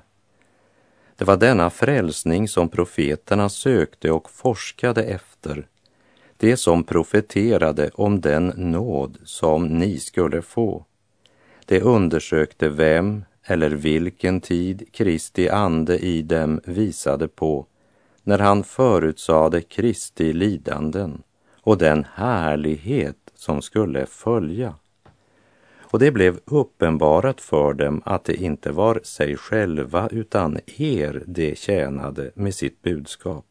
Det 1.16 1.24
var 1.24 1.36
denna 1.36 1.70
frälsning 1.70 2.48
som 2.48 2.68
profeterna 2.68 3.48
sökte 3.48 4.10
och 4.10 4.30
forskade 4.30 5.02
efter, 5.02 5.66
det 6.36 6.56
som 6.56 6.84
profeterade 6.84 7.90
om 7.94 8.20
den 8.20 8.46
nåd 8.56 9.18
som 9.24 9.66
ni 9.66 9.98
skulle 9.98 10.42
få. 10.42 10.84
Det 11.64 11.80
undersökte 11.80 12.68
vem 12.68 13.24
eller 13.44 13.70
vilken 13.70 14.40
tid 14.40 14.92
Kristi 14.92 15.48
ande 15.48 15.98
i 15.98 16.22
dem 16.22 16.60
visade 16.64 17.28
på 17.28 17.66
när 18.28 18.38
han 18.38 18.64
förutsade 18.64 19.60
Kristi 19.60 20.32
lidanden 20.32 21.22
och 21.60 21.78
den 21.78 22.06
härlighet 22.14 23.16
som 23.34 23.62
skulle 23.62 24.06
följa. 24.06 24.74
Och 25.80 25.98
det 25.98 26.10
blev 26.10 26.38
uppenbarat 26.44 27.40
för 27.40 27.72
dem 27.72 28.02
att 28.04 28.24
det 28.24 28.34
inte 28.34 28.72
var 28.72 29.00
sig 29.02 29.36
själva 29.36 30.08
utan 30.12 30.58
er 30.76 31.22
de 31.26 31.54
tjänade 31.54 32.30
med 32.34 32.54
sitt 32.54 32.82
budskap. 32.82 33.46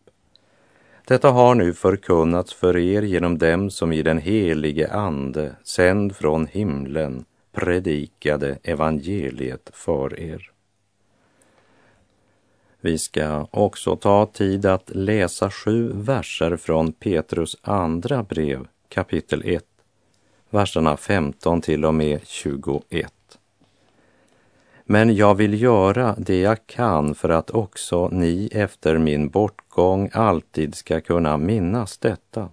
Detta 1.08 1.30
har 1.30 1.56
nu 1.56 1.74
förkunnats 1.74 2.54
för 2.54 2.78
er 2.78 3.02
genom 3.02 3.38
dem 3.38 3.70
som 3.70 3.94
i 3.94 4.02
den 4.02 4.18
helige 4.18 4.92
Ande, 4.92 5.56
sänd 5.64 6.16
från 6.16 6.48
himlen, 6.48 7.26
predikade 7.52 8.58
evangeliet 8.64 9.70
för 9.74 10.20
er. 10.20 10.52
Vi 12.88 12.98
ska 12.98 13.48
också 13.51 13.96
ta 13.96 14.25
tid 14.25 14.65
att 14.65 14.89
läsa 14.96 15.50
sju 15.50 15.91
verser 15.94 16.58
från 16.58 16.91
Petrus 16.91 17.58
andra 17.62 18.24
brev, 18.24 18.67
kapitel 18.89 19.41
1, 19.46 19.65
verserna 20.50 20.98
15 20.98 21.62
till 21.62 21.86
och 21.86 21.94
med 21.94 22.20
21. 22.24 23.13
Men 24.86 25.15
jag 25.15 25.36
vill 25.36 25.62
göra 25.62 26.15
det 26.17 26.39
jag 26.39 26.67
kan 26.67 27.15
för 27.15 27.29
att 27.29 27.50
också 27.50 28.08
ni 28.08 28.50
efter 28.51 28.98
min 28.98 29.29
bortgång 29.29 30.10
alltid 30.13 30.75
ska 30.75 31.01
kunna 31.01 31.38
minnas 31.38 31.98
detta. 31.98 32.50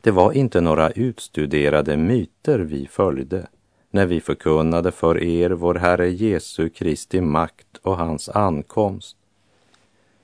Det 0.00 0.10
var 0.10 0.32
inte 0.32 0.60
några 0.60 0.90
utstuderade 0.90 1.96
myter 1.96 2.58
vi 2.58 2.86
följde 2.86 3.46
när 3.90 4.06
vi 4.06 4.20
förkunnade 4.20 4.92
för 4.92 5.22
er 5.22 5.50
vår 5.50 5.74
Herre 5.74 6.10
Jesu 6.10 6.68
Kristi 6.68 7.20
makt 7.20 7.76
och 7.82 7.96
hans 7.96 8.28
ankomst 8.28 9.16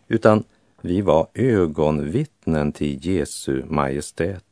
utan 0.09 0.45
vi 0.81 1.01
var 1.01 1.27
ögonvittnen 1.35 2.73
till 2.73 3.07
Jesu 3.07 3.65
Majestät. 3.65 4.45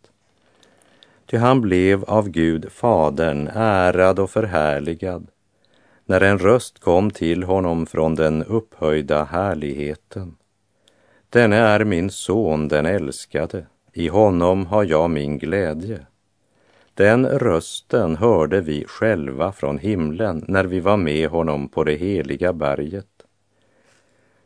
Ty 1.27 1.37
han 1.37 1.61
blev 1.61 2.05
av 2.05 2.29
Gud 2.29 2.73
Fadern 2.73 3.49
ärad 3.55 4.19
och 4.19 4.31
förhärligad 4.31 5.27
när 6.07 6.21
en 6.21 6.39
röst 6.39 6.79
kom 6.79 7.11
till 7.11 7.43
honom 7.43 7.87
från 7.87 8.15
den 8.15 8.45
upphöjda 8.45 9.25
härligheten. 9.25 10.37
Denne 11.31 11.57
är 11.57 11.85
min 11.85 12.11
son, 12.11 12.69
den 12.69 12.87
älskade, 12.87 13.67
i 13.93 14.09
honom 14.09 14.67
har 14.67 14.85
jag 14.85 15.11
min 15.11 15.39
glädje. 15.39 16.07
Den 16.95 17.27
rösten 17.27 18.17
hörde 18.17 18.61
vi 18.61 18.85
själva 18.87 19.53
från 19.53 19.79
himlen 19.79 20.45
när 20.49 20.65
vi 20.65 20.81
var 20.81 20.97
med 20.97 21.29
honom 21.29 21.69
på 21.69 21.85
det 21.85 21.95
heliga 21.95 22.53
berget. 22.53 23.14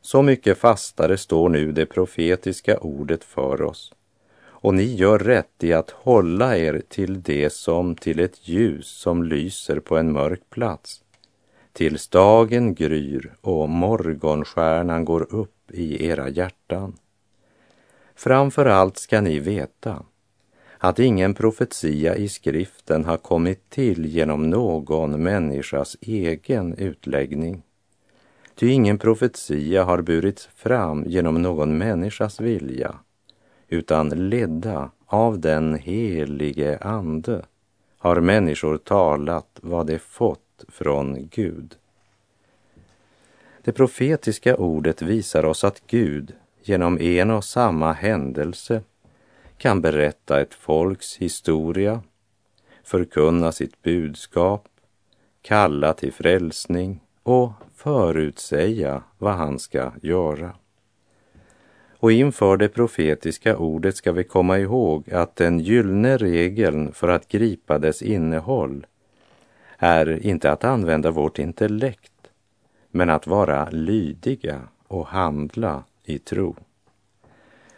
Så 0.09 0.23
mycket 0.23 0.59
fastare 0.59 1.17
står 1.17 1.49
nu 1.49 1.73
det 1.73 1.87
profetiska 1.87 2.79
ordet 2.79 3.25
för 3.25 3.63
oss. 3.63 3.93
Och 4.41 4.75
ni 4.75 4.95
gör 4.95 5.19
rätt 5.19 5.65
i 5.65 5.73
att 5.73 5.91
hålla 5.91 6.57
er 6.57 6.83
till 6.89 7.23
det 7.23 7.53
som 7.53 7.95
till 7.97 8.21
ett 8.21 8.49
ljus 8.49 8.87
som 8.87 9.23
lyser 9.23 9.81
på 9.81 9.97
en 9.97 10.13
mörk 10.13 10.41
plats. 10.51 11.01
Tills 11.73 12.09
dagen 12.09 12.75
gryr 12.75 13.35
och 13.41 13.69
morgonstjärnan 13.69 15.05
går 15.05 15.35
upp 15.35 15.71
i 15.71 16.07
era 16.07 16.29
hjärtan. 16.29 16.97
Framför 18.15 18.67
allt 18.67 18.99
ska 18.99 19.21
ni 19.21 19.39
veta 19.39 20.03
att 20.79 20.99
ingen 20.99 21.35
profetia 21.35 22.17
i 22.17 22.29
skriften 22.29 23.05
har 23.05 23.17
kommit 23.17 23.71
till 23.71 24.07
genom 24.07 24.51
någon 24.51 25.23
människas 25.23 25.97
egen 26.01 26.75
utläggning 26.75 27.63
Ty 28.59 28.69
ingen 28.69 28.99
profetia 28.99 29.85
har 29.85 30.03
burits 30.03 30.49
fram 30.55 31.05
genom 31.07 31.43
någon 31.43 31.79
människas 31.79 32.41
vilja, 32.41 32.95
utan 33.69 34.09
ledda 34.09 34.91
av 35.07 35.39
den 35.41 35.75
helige 35.75 36.79
Ande 36.79 37.45
har 37.99 38.21
människor 38.21 38.79
talat 38.79 39.59
vad 39.63 39.87
de 39.87 39.99
fått 39.99 40.65
från 40.69 41.29
Gud. 41.31 41.77
Det 43.63 43.73
profetiska 43.73 44.57
ordet 44.57 45.03
visar 45.03 45.45
oss 45.45 45.65
att 45.65 45.83
Gud 45.87 46.35
genom 46.63 47.01
en 47.01 47.31
och 47.31 47.45
samma 47.45 47.93
händelse 47.93 48.83
kan 49.59 49.81
berätta 49.81 50.41
ett 50.41 50.55
folks 50.55 51.17
historia, 51.17 52.03
förkunna 52.85 53.53
sitt 53.53 53.83
budskap, 53.83 54.69
kalla 55.43 55.95
till 55.95 56.13
frälsning 56.13 57.01
och 57.23 57.53
förutsäga 57.75 59.03
vad 59.19 59.35
han 59.35 59.59
ska 59.59 59.93
göra. 60.03 60.53
Och 62.01 62.13
inför 62.13 62.57
det 62.57 62.69
profetiska 62.69 63.57
ordet 63.57 63.97
ska 63.97 64.13
vi 64.13 64.25
komma 64.25 64.59
ihåg 64.59 65.11
att 65.13 65.37
den 65.37 65.61
gyllene 65.61 66.17
regeln 66.17 66.93
för 66.93 67.09
att 67.09 67.29
gripa 67.29 67.79
dess 67.79 68.03
innehåll 68.03 68.87
är 69.79 70.27
inte 70.27 70.53
att 70.53 70.65
använda 70.65 71.11
vårt 71.11 71.39
intellekt, 71.39 72.13
men 72.91 73.11
att 73.11 73.27
vara 73.27 73.71
lydiga 73.71 74.61
och 74.89 75.07
handla 75.07 75.83
i 76.05 76.19
tro. 76.19 76.57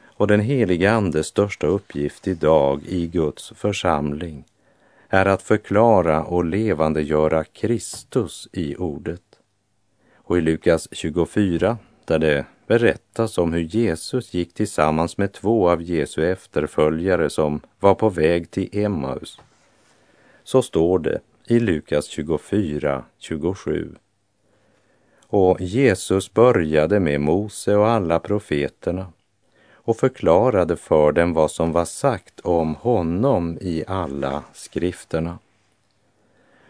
Och 0.02 0.26
den 0.26 0.40
heliga 0.40 0.92
Andes 0.92 1.26
största 1.26 1.66
uppgift 1.66 2.28
idag 2.28 2.80
i 2.86 3.06
Guds 3.06 3.52
församling 3.56 4.44
är 5.08 5.26
att 5.26 5.42
förklara 5.42 6.24
och 6.24 6.44
levandegöra 6.44 7.44
Kristus 7.44 8.48
i 8.52 8.76
ordet. 8.76 9.29
Och 10.30 10.38
i 10.38 10.40
Lukas 10.40 10.88
24, 10.92 11.78
där 12.04 12.18
det 12.18 12.44
berättas 12.66 13.38
om 13.38 13.52
hur 13.52 13.60
Jesus 13.60 14.34
gick 14.34 14.54
tillsammans 14.54 15.18
med 15.18 15.32
två 15.32 15.70
av 15.70 15.82
Jesu 15.82 16.30
efterföljare 16.32 17.30
som 17.30 17.60
var 17.80 17.94
på 17.94 18.08
väg 18.08 18.50
till 18.50 18.68
Emmaus, 18.72 19.40
så 20.44 20.62
står 20.62 20.98
det 20.98 21.20
i 21.46 21.60
Lukas 21.60 22.06
24, 22.06 23.04
27. 23.18 23.94
Och 25.26 25.60
Jesus 25.60 26.34
började 26.34 27.00
med 27.00 27.20
Mose 27.20 27.76
och 27.76 27.88
alla 27.88 28.18
profeterna 28.18 29.06
och 29.72 29.96
förklarade 29.96 30.76
för 30.76 31.12
dem 31.12 31.32
vad 31.32 31.50
som 31.50 31.72
var 31.72 31.84
sagt 31.84 32.40
om 32.40 32.74
honom 32.74 33.58
i 33.60 33.84
alla 33.86 34.42
skrifterna. 34.52 35.38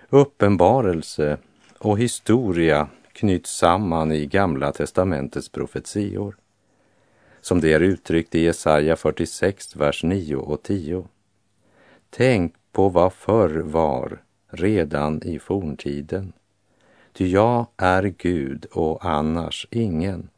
Uppenbarelse 0.09 1.39
och 1.79 1.99
historia 1.99 2.89
knyts 3.21 3.57
samman 3.57 4.13
i 4.13 4.27
Gamla 4.27 4.73
testamentets 4.73 5.49
profetior, 5.49 6.37
som 7.41 7.61
det 7.61 7.73
är 7.73 7.81
uttryckt 7.81 8.35
i 8.35 8.41
Jesaja 8.41 8.97
46, 8.97 9.77
vers 9.77 10.05
9 10.05 10.37
och 10.37 10.63
10. 10.63 11.09
Tänk 12.11 12.55
på 12.73 12.89
vad 12.89 13.13
förr 13.13 13.61
var, 13.61 14.23
redan 14.49 15.23
i 15.23 15.39
forntiden. 15.39 16.33
Ty 17.13 17.27
jag 17.27 17.67
är 17.77 18.03
Gud 18.03 18.67
och 18.73 19.05
annars 19.05 19.67
ingen 19.71 20.29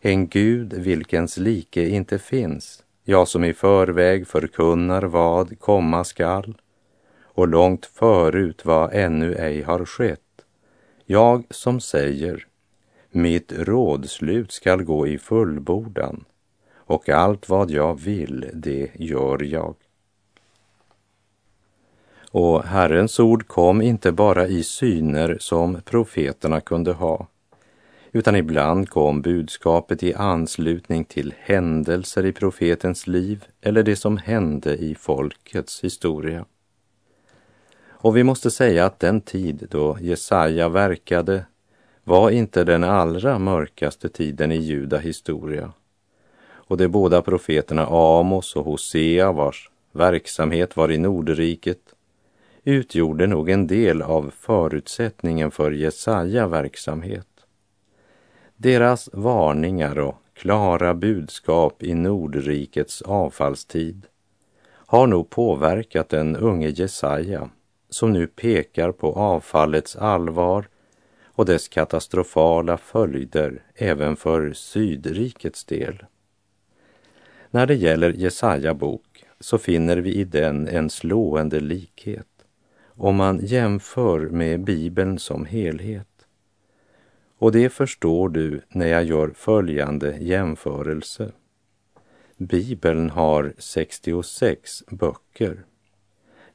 en 0.00 0.28
Gud 0.28 0.72
vilkens 0.72 1.36
like 1.36 1.88
inte 1.88 2.18
finns, 2.18 2.84
jag 3.04 3.28
som 3.28 3.44
i 3.44 3.52
förväg 3.52 4.26
förkunnar 4.26 5.02
vad 5.02 5.58
komma 5.58 6.04
skall 6.04 6.54
och 7.22 7.48
långt 7.48 7.86
förut 7.86 8.64
vad 8.64 8.92
ännu 8.92 9.34
ej 9.34 9.62
har 9.62 9.84
skett. 9.84 10.20
Jag 11.12 11.44
som 11.50 11.80
säger, 11.80 12.46
mitt 13.10 13.52
rådslut 13.52 14.52
skall 14.52 14.82
gå 14.82 15.06
i 15.06 15.18
fullbordan 15.18 16.24
och 16.74 17.08
allt 17.08 17.48
vad 17.48 17.70
jag 17.70 18.00
vill, 18.00 18.50
det 18.54 18.90
gör 18.94 19.42
jag. 19.42 19.74
Och 22.30 22.64
Herrens 22.64 23.20
ord 23.20 23.46
kom 23.46 23.82
inte 23.82 24.12
bara 24.12 24.46
i 24.46 24.62
syner 24.62 25.36
som 25.40 25.80
profeterna 25.84 26.60
kunde 26.60 26.92
ha, 26.92 27.26
utan 28.12 28.36
ibland 28.36 28.88
kom 28.88 29.22
budskapet 29.22 30.02
i 30.02 30.14
anslutning 30.14 31.04
till 31.04 31.34
händelser 31.38 32.26
i 32.26 32.32
profetens 32.32 33.06
liv 33.06 33.44
eller 33.60 33.82
det 33.82 33.96
som 33.96 34.16
hände 34.16 34.76
i 34.76 34.94
folkets 34.94 35.84
historia. 35.84 36.44
Och 38.02 38.16
vi 38.16 38.24
måste 38.24 38.50
säga 38.50 38.86
att 38.86 39.00
den 39.00 39.20
tid 39.20 39.66
då 39.70 39.98
Jesaja 40.00 40.68
verkade 40.68 41.46
var 42.04 42.30
inte 42.30 42.64
den 42.64 42.84
allra 42.84 43.38
mörkaste 43.38 44.08
tiden 44.08 44.52
i 44.52 44.56
Juda 44.56 44.98
historia. 44.98 45.72
Och 46.48 46.76
de 46.76 46.88
båda 46.88 47.22
profeterna 47.22 47.86
Amos 47.86 48.56
och 48.56 48.64
Hosea, 48.64 49.32
vars 49.32 49.70
verksamhet 49.92 50.76
var 50.76 50.90
i 50.90 50.98
Nordriket, 50.98 51.94
utgjorde 52.64 53.26
nog 53.26 53.50
en 53.50 53.66
del 53.66 54.02
av 54.02 54.32
förutsättningen 54.38 55.50
för 55.50 55.70
Jesaja 55.70 56.46
verksamhet. 56.48 57.26
Deras 58.56 59.10
varningar 59.12 59.98
och 59.98 60.16
klara 60.34 60.94
budskap 60.94 61.82
i 61.82 61.94
Nordrikets 61.94 63.02
avfallstid 63.02 64.06
har 64.70 65.06
nog 65.06 65.30
påverkat 65.30 66.08
den 66.08 66.36
unge 66.36 66.68
Jesaja 66.68 67.50
som 67.90 68.12
nu 68.12 68.26
pekar 68.26 68.92
på 68.92 69.12
avfallets 69.12 69.96
allvar 69.96 70.68
och 71.24 71.46
dess 71.46 71.68
katastrofala 71.68 72.76
följder 72.78 73.62
även 73.74 74.16
för 74.16 74.52
Sydrikets 74.52 75.64
del. 75.64 76.04
När 77.50 77.66
det 77.66 77.74
gäller 77.74 78.12
Jesaja 78.12 78.74
bok 78.74 79.24
så 79.40 79.58
finner 79.58 79.96
vi 79.96 80.14
i 80.14 80.24
den 80.24 80.68
en 80.68 80.90
slående 80.90 81.60
likhet 81.60 82.26
om 82.86 83.16
man 83.16 83.40
jämför 83.42 84.20
med 84.20 84.64
Bibeln 84.64 85.18
som 85.18 85.44
helhet. 85.44 86.06
Och 87.38 87.52
det 87.52 87.70
förstår 87.70 88.28
du 88.28 88.60
när 88.68 88.86
jag 88.86 89.04
gör 89.04 89.32
följande 89.34 90.16
jämförelse. 90.20 91.32
Bibeln 92.36 93.10
har 93.10 93.52
66 93.58 94.82
böcker. 94.90 95.64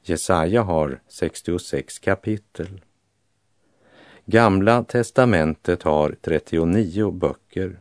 Jesaja 0.08 0.62
har 0.62 1.00
66 1.08 1.98
kapitel. 1.98 2.80
Gamla 4.24 4.84
testamentet 4.84 5.82
har 5.82 6.16
39 6.22 7.10
böcker. 7.10 7.80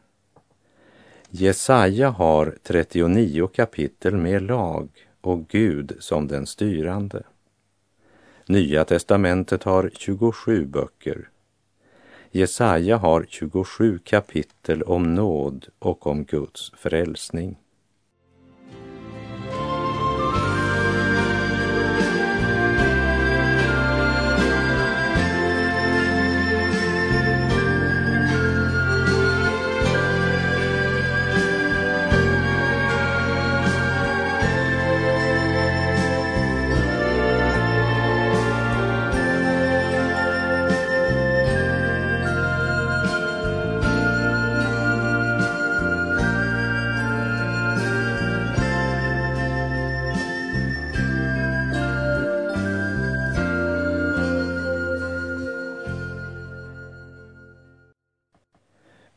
Jesaja 1.29 2.09
har 2.09 2.55
39 2.63 3.47
kapitel 3.47 4.17
med 4.17 4.41
lag 4.41 4.89
och 5.21 5.47
Gud 5.47 5.97
som 5.99 6.27
den 6.27 6.45
styrande. 6.45 7.23
Nya 8.47 8.85
testamentet 8.85 9.63
har 9.63 9.89
27 9.93 10.65
böcker 10.65 11.29
Jesaja 12.35 12.97
har 12.97 13.25
27 13.29 13.99
kapitel 13.99 14.83
om 14.83 15.15
nåd 15.15 15.67
och 15.79 16.07
om 16.07 16.25
Guds 16.25 16.71
frälsning. 16.77 17.57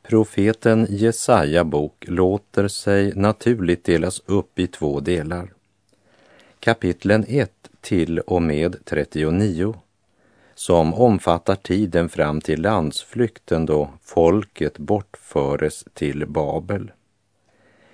Profeten 0.09 0.87
Jesaja 0.91 1.65
bok 1.65 2.05
låter 2.09 2.69
sig 2.69 3.13
naturligt 3.15 3.85
delas 3.85 4.23
upp 4.27 4.59
i 4.59 4.67
två 4.67 5.01
delar. 5.01 5.53
Kapitlen 6.61 7.25
1 7.29 7.53
till 7.81 8.19
och 8.19 8.43
med 8.43 8.77
39 8.85 9.75
som 10.55 10.95
omfattar 10.95 11.55
tiden 11.55 12.09
fram 12.09 12.41
till 12.41 12.63
landsflykten 12.63 13.67
då 13.67 13.91
folket 14.03 14.79
bortföres 14.79 15.85
till 15.95 16.27
Babel. 16.27 16.91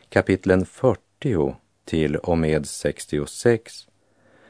Kapitlen 0.08 0.66
40 0.66 1.54
till 1.84 2.16
och 2.16 2.38
med 2.38 2.66
66 2.66 3.86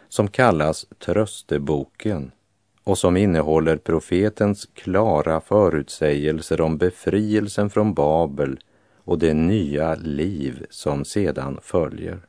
som 0.09 0.29
kallas 0.29 0.87
Trösteboken 0.99 2.33
och 2.85 2.99
som 2.99 3.17
innehåller 3.17 3.77
profetens 3.77 4.69
klara 4.75 5.41
förutsägelser 5.41 6.61
om 6.61 6.79
befrielsen 6.79 7.71
från 7.71 7.95
Babel 7.95 8.59
och 9.05 9.19
det 9.19 9.35
nya 9.35 9.95
liv 9.95 10.67
som 10.71 11.05
sedan 11.05 11.59
följer. 11.63 12.21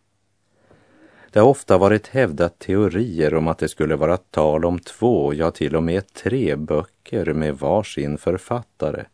Det 1.31 1.39
har 1.39 1.47
ofta 1.47 1.77
varit 1.77 2.07
hävdat 2.07 2.59
teorier 2.59 3.33
om 3.33 3.47
att 3.47 3.57
det 3.57 3.69
skulle 3.69 3.95
vara 3.95 4.17
tal 4.17 4.65
om 4.65 4.79
två, 4.79 5.33
ja 5.33 5.51
till 5.51 5.75
och 5.75 5.83
med 5.83 6.13
tre 6.13 6.55
böcker 6.55 7.33
med 7.33 7.57
varsin 7.57 8.17
författare 8.17 9.05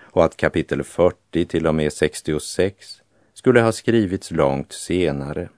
och 0.00 0.24
att 0.24 0.36
kapitel 0.36 0.84
40 0.84 1.44
till 1.44 1.66
och 1.66 1.74
med 1.74 1.92
66 1.92 3.02
skulle 3.34 3.60
ha 3.60 3.72
skrivits 3.72 4.30
långt 4.30 4.72
senare. 4.72 5.48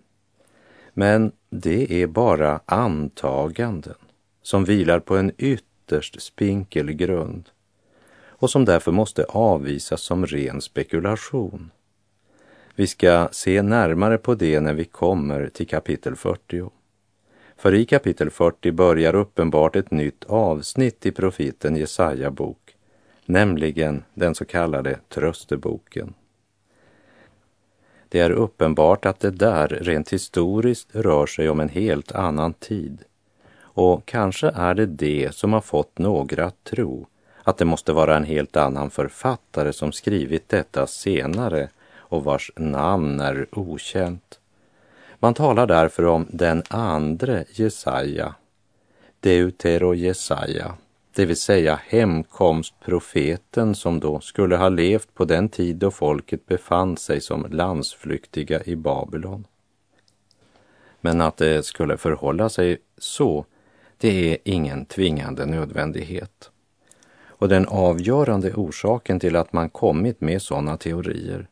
Men 0.93 1.33
det 1.51 2.03
är 2.03 2.07
bara 2.07 2.61
antaganden 2.67 3.95
som 4.45 4.65
vilar 4.65 5.01
på 5.01 5.17
en 5.17 5.33
ytterst 5.39 6.23
spinkel 6.23 6.93
grund 6.93 7.49
och 8.27 8.51
som 8.51 8.65
därför 8.65 8.93
måste 8.93 9.25
avvisas 9.25 10.03
som 10.03 10.27
ren 10.27 10.61
spekulation. 10.61 11.71
Vi 12.75 12.87
ska 12.87 13.29
se 13.33 13.63
närmare 13.63 14.19
på 14.19 14.35
det 14.35 14.61
när 14.61 14.75
vi 14.75 14.85
kommer 14.85 15.49
till 15.49 15.67
kapitel 15.67 16.17
40. 16.17 16.71
För 17.57 17.75
i 17.75 17.85
kapitel 17.85 18.31
40 18.31 18.73
börjar 18.73 19.15
uppenbart 19.15 19.77
ett 19.77 19.91
nytt 19.91 20.25
avsnitt 20.25 21.07
i 21.07 21.13
profeten 21.13 21.77
Jesaja 21.77 22.31
bok, 22.31 22.77
nämligen 23.27 24.03
den 24.15 24.35
så 24.35 24.45
kallade 24.45 24.99
trösteboken. 25.09 26.15
Det 28.09 28.21
är 28.21 28.31
uppenbart 28.31 29.07
att 29.07 29.21
det 29.21 29.31
där 29.31 29.69
rent 29.69 30.13
historiskt 30.13 30.97
rör 30.97 31.27
sig 31.27 31.49
om 31.49 31.61
en 31.61 31.69
helt 31.69 32.13
annan 32.13 32.53
tid. 32.53 33.05
Och 33.75 34.07
kanske 34.07 34.49
är 34.49 34.75
det 34.75 34.87
det 34.87 35.35
som 35.35 35.53
har 35.53 35.61
fått 35.61 35.99
några 35.99 36.45
att 36.45 36.65
tro 36.65 37.07
att 37.43 37.57
det 37.57 37.65
måste 37.65 37.93
vara 37.93 38.17
en 38.17 38.25
helt 38.25 38.57
annan 38.57 38.91
författare 38.91 39.73
som 39.73 39.93
skrivit 39.93 40.49
detta 40.49 40.87
senare 40.87 41.69
och 41.97 42.25
vars 42.25 42.53
namn 42.57 43.21
är 43.21 43.47
okänt. 43.53 44.41
Man 45.19 45.35
talar 45.35 45.67
därför 45.67 46.05
om 46.05 46.27
den 46.31 46.63
andre 46.69 47.45
Jesaja, 47.49 48.35
Deutero 49.21 49.95
Jesaja, 49.95 50.75
det 51.15 51.27
vill 51.27 51.37
säga 51.37 51.81
hemkomstprofeten 51.87 53.75
som 53.75 54.01
då 54.01 54.21
skulle 54.21 54.57
ha 54.57 54.69
levt 54.69 55.15
på 55.15 55.25
den 55.25 55.49
tid 55.49 55.77
då 55.77 55.91
folket 55.91 56.47
befann 56.47 56.97
sig 56.97 57.21
som 57.21 57.47
landsflyktiga 57.51 58.63
i 58.65 58.77
Babylon. 58.77 59.47
Men 61.01 61.21
att 61.21 61.37
det 61.37 61.67
skulle 61.67 61.97
förhålla 61.97 62.49
sig 62.49 62.79
så, 62.99 63.45
det 64.05 64.33
är 64.33 64.39
ingen 64.45 64.85
tvingande 64.85 65.47
nödvändighet. 65.47 66.51
Och 67.27 67.49
den 67.49 67.67
avgörande 67.67 68.53
orsaken 68.55 69.21
till 69.21 69.37
att 69.37 69.53
man 69.53 69.71
kommit 69.71 70.21
med 70.21 70.43
sådana 70.43 70.77
teorier, 70.77 71.49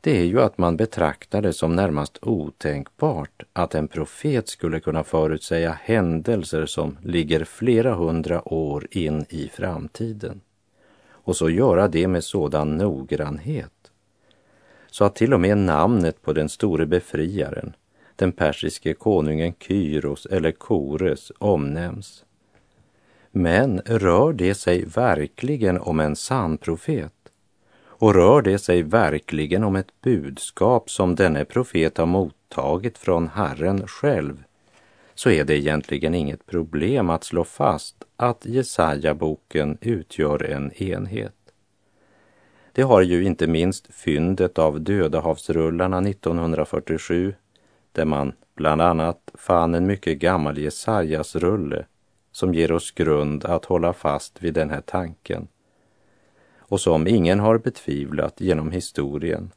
det 0.00 0.18
är 0.18 0.24
ju 0.24 0.40
att 0.42 0.58
man 0.58 0.76
betraktar 0.76 1.42
det 1.42 1.52
som 1.52 1.76
närmast 1.76 2.18
otänkbart 2.22 3.42
att 3.52 3.74
en 3.74 3.88
profet 3.88 4.48
skulle 4.48 4.80
kunna 4.80 5.04
förutsäga 5.04 5.78
händelser 5.82 6.66
som 6.66 6.98
ligger 7.02 7.44
flera 7.44 7.94
hundra 7.94 8.48
år 8.54 8.86
in 8.90 9.24
i 9.28 9.48
framtiden. 9.48 10.40
Och 11.08 11.36
så 11.36 11.50
göra 11.50 11.88
det 11.88 12.08
med 12.08 12.24
sådan 12.24 12.76
noggrannhet. 12.76 13.92
Så 14.90 15.04
att 15.04 15.14
till 15.14 15.34
och 15.34 15.40
med 15.40 15.58
namnet 15.58 16.22
på 16.22 16.32
den 16.32 16.48
store 16.48 16.86
befriaren, 16.86 17.74
den 18.22 18.32
persiske 18.32 18.94
konungen 18.94 19.54
Kyros 19.58 20.26
eller 20.26 20.52
Kores, 20.52 21.32
omnämns. 21.38 22.24
Men 23.30 23.80
rör 23.80 24.32
det 24.32 24.54
sig 24.54 24.84
verkligen 24.84 25.78
om 25.78 26.00
en 26.00 26.16
sann 26.16 26.58
profet? 26.58 27.12
Och 27.84 28.14
rör 28.14 28.42
det 28.42 28.58
sig 28.58 28.82
verkligen 28.82 29.64
om 29.64 29.76
ett 29.76 30.00
budskap 30.02 30.90
som 30.90 31.14
denne 31.14 31.44
profet 31.44 31.98
har 31.98 32.06
mottagit 32.06 32.98
från 32.98 33.28
Herren 33.28 33.86
själv, 33.86 34.42
så 35.14 35.30
är 35.30 35.44
det 35.44 35.58
egentligen 35.58 36.14
inget 36.14 36.46
problem 36.46 37.10
att 37.10 37.24
slå 37.24 37.44
fast 37.44 38.04
att 38.16 38.46
Jesaja-boken 38.46 39.78
utgör 39.80 40.42
en 40.42 40.72
enhet. 40.72 41.34
Det 42.72 42.82
har 42.82 43.02
ju 43.02 43.24
inte 43.24 43.46
minst 43.46 43.94
fyndet 43.94 44.58
av 44.58 44.80
Dödahavsrullarna 44.80 45.98
1947, 45.98 47.34
där 47.92 48.04
man 48.04 48.32
bland 48.54 48.82
annat 48.82 49.30
fann 49.34 49.74
en 49.74 49.86
mycket 49.86 50.18
gammal 50.18 50.58
Jesajas-rulle 50.58 51.86
som 52.32 52.54
ger 52.54 52.72
oss 52.72 52.90
grund 52.90 53.44
att 53.44 53.64
hålla 53.64 53.92
fast 53.92 54.42
vid 54.42 54.54
den 54.54 54.70
här 54.70 54.80
tanken 54.80 55.48
och 56.58 56.80
som 56.80 57.06
ingen 57.06 57.40
har 57.40 57.58
betvivlat 57.58 58.40
genom 58.40 58.70
historien 58.70 59.50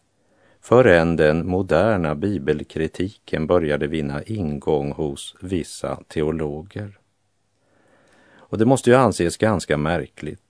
förrän 0.62 1.16
den 1.16 1.48
moderna 1.48 2.16
bibelkritiken 2.16 3.48
började 3.48 3.88
vinna 3.88 4.24
ingång 4.24 4.92
hos 4.92 5.36
vissa 5.42 6.00
teologer. 6.08 6.98
Och 8.36 8.58
det 8.58 8.66
måste 8.66 8.90
ju 8.90 8.96
anses 8.96 9.38
ganska 9.38 9.78
märkligt 9.78 10.42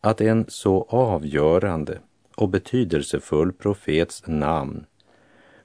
att 0.00 0.20
en 0.20 0.44
så 0.48 0.86
avgörande 0.88 1.98
och 2.36 2.48
betydelsefull 2.48 3.52
profets 3.52 4.22
namn 4.26 4.86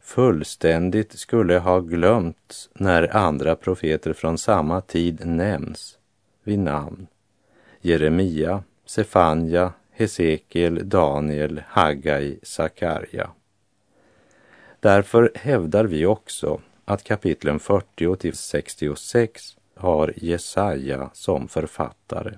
fullständigt 0.10 1.20
skulle 1.20 1.58
ha 1.60 1.80
glömts 1.80 2.70
när 2.74 3.16
andra 3.16 3.56
profeter 3.56 4.14
från 4.14 4.38
samma 4.38 4.82
tid 4.82 5.26
nämns 5.26 5.98
vid 6.44 6.60
namn. 6.60 7.08
Jeremia, 7.82 8.64
Sefanja, 8.86 9.74
Hesekiel, 9.92 10.90
Daniel, 10.90 11.64
Haggai, 11.68 12.40
Sakarja. 12.44 13.30
Därför 14.80 15.32
hävdar 15.36 15.86
vi 15.86 16.06
också 16.06 16.62
att 16.86 17.04
kapitlen 17.04 17.60
40 17.60 18.16
till 18.16 18.38
66 18.38 19.58
har 19.76 20.14
Jesaja 20.16 21.10
som 21.14 21.48
författare 21.48 22.38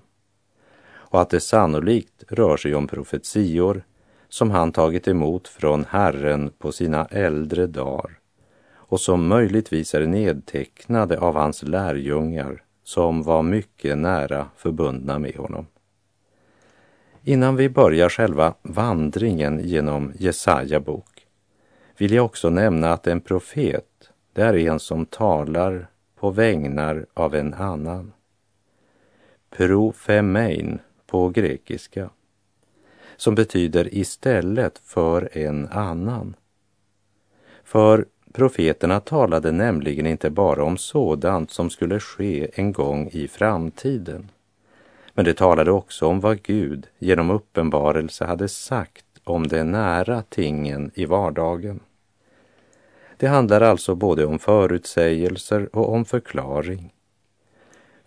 och 0.92 1.22
att 1.22 1.30
det 1.30 1.40
sannolikt 1.40 2.24
rör 2.28 2.58
sig 2.58 2.76
om 2.76 2.88
profetior 2.88 3.84
som 4.32 4.52
han 4.52 4.72
tagit 4.72 5.08
emot 5.08 5.48
från 5.48 5.86
Herren 5.90 6.52
på 6.58 6.72
sina 6.72 7.06
äldre 7.06 7.68
dagar 7.68 8.20
och 8.74 9.00
som 9.00 9.28
möjligtvis 9.28 9.96
är 9.96 10.06
nedtecknade 10.06 11.20
av 11.20 11.36
hans 11.36 11.64
lärjungar 11.64 12.64
som 12.84 13.24
var 13.24 13.44
mycket 13.44 13.98
nära 13.98 14.48
förbundna 14.58 15.20
med 15.20 15.36
honom. 15.36 15.68
Innan 17.24 17.56
vi 17.56 17.70
börjar 17.70 18.10
själva 18.10 18.54
vandringen 18.62 19.60
genom 19.64 20.14
Jesaja 20.16 20.80
bok 20.80 21.28
vill 21.98 22.14
jag 22.14 22.26
också 22.26 22.50
nämna 22.50 22.94
att 22.94 23.08
en 23.08 23.22
profet, 23.22 24.10
det 24.34 24.42
är 24.42 24.58
en 24.58 24.80
som 24.80 25.06
talar 25.06 25.88
på 26.16 26.30
vägnar 26.30 27.06
av 27.14 27.36
en 27.36 27.54
annan. 27.54 28.14
Profemein 29.50 30.80
på 31.08 31.30
grekiska, 31.30 32.10
som 33.22 33.36
betyder 33.36 33.96
istället 33.96 34.82
för 34.86 35.38
en 35.38 35.68
annan. 35.68 36.36
För 37.64 38.06
profeterna 38.34 39.00
talade 39.00 39.52
nämligen 39.52 40.06
inte 40.06 40.30
bara 40.30 40.64
om 40.64 40.78
sådant 40.78 41.52
som 41.52 41.70
skulle 41.70 42.00
ske 42.00 42.52
en 42.54 42.72
gång 42.72 43.10
i 43.12 43.28
framtiden 43.28 44.30
men 45.14 45.26
det 45.26 45.34
talade 45.34 45.72
också 45.72 46.06
om 46.08 46.20
vad 46.20 46.42
Gud 46.42 46.88
genom 47.00 47.30
uppenbarelse 47.30 48.26
hade 48.26 48.48
sagt 48.48 49.06
om 49.24 49.48
de 49.48 49.64
nära 49.64 50.24
tingen 50.30 50.92
i 50.94 51.06
vardagen. 51.06 51.80
Det 53.18 53.28
handlar 53.28 53.62
alltså 53.62 53.96
både 53.96 54.26
om 54.26 54.40
förutsägelser 54.40 55.76
och 55.76 55.94
om 55.94 56.06
förklaring. 56.06 56.94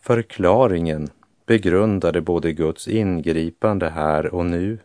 Förklaringen 0.00 1.08
begrundade 1.46 2.20
både 2.20 2.52
Guds 2.52 2.88
ingripande 2.88 3.88
här 3.88 4.34
och 4.34 4.46
nu 4.46 4.78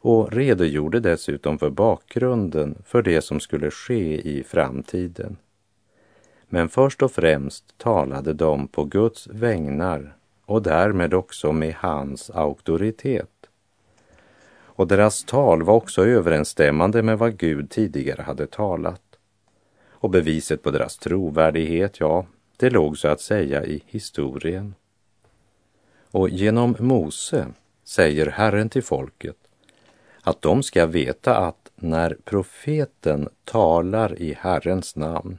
och 0.00 0.32
redogjorde 0.32 1.00
dessutom 1.00 1.58
för 1.58 1.70
bakgrunden 1.70 2.82
för 2.84 3.02
det 3.02 3.20
som 3.20 3.40
skulle 3.40 3.70
ske 3.70 4.20
i 4.20 4.44
framtiden. 4.44 5.36
Men 6.48 6.68
först 6.68 7.02
och 7.02 7.12
främst 7.12 7.78
talade 7.78 8.32
de 8.32 8.68
på 8.68 8.84
Guds 8.84 9.26
vägnar 9.26 10.16
och 10.44 10.62
därmed 10.62 11.14
också 11.14 11.52
med 11.52 11.74
hans 11.74 12.30
auktoritet. 12.30 13.30
Och 14.80 14.86
deras 14.86 15.24
tal 15.24 15.62
var 15.62 15.74
också 15.74 16.06
överensstämmande 16.06 17.02
med 17.02 17.18
vad 17.18 17.38
Gud 17.38 17.70
tidigare 17.70 18.22
hade 18.22 18.46
talat. 18.46 19.02
Och 19.90 20.10
beviset 20.10 20.62
på 20.62 20.70
deras 20.70 20.96
trovärdighet, 20.96 22.00
ja, 22.00 22.26
det 22.56 22.70
låg 22.70 22.98
så 22.98 23.08
att 23.08 23.20
säga 23.20 23.64
i 23.64 23.82
historien. 23.86 24.74
Och 26.10 26.28
genom 26.28 26.76
Mose 26.78 27.46
säger 27.84 28.26
Herren 28.26 28.68
till 28.68 28.82
folket 28.82 29.36
att 30.22 30.42
de 30.42 30.62
ska 30.62 30.86
veta 30.86 31.36
att 31.36 31.70
när 31.76 32.16
profeten 32.24 33.28
talar 33.44 34.22
i 34.22 34.36
Herrens 34.40 34.96
namn 34.96 35.38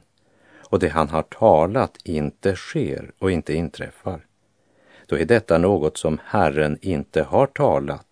och 0.58 0.78
det 0.78 0.88
han 0.88 1.08
har 1.08 1.22
talat 1.22 1.98
inte 2.04 2.54
sker 2.54 3.12
och 3.18 3.30
inte 3.30 3.54
inträffar, 3.54 4.26
då 5.06 5.18
är 5.18 5.24
detta 5.24 5.58
något 5.58 5.96
som 5.96 6.18
Herren 6.24 6.78
inte 6.80 7.22
har 7.22 7.46
talat. 7.46 8.06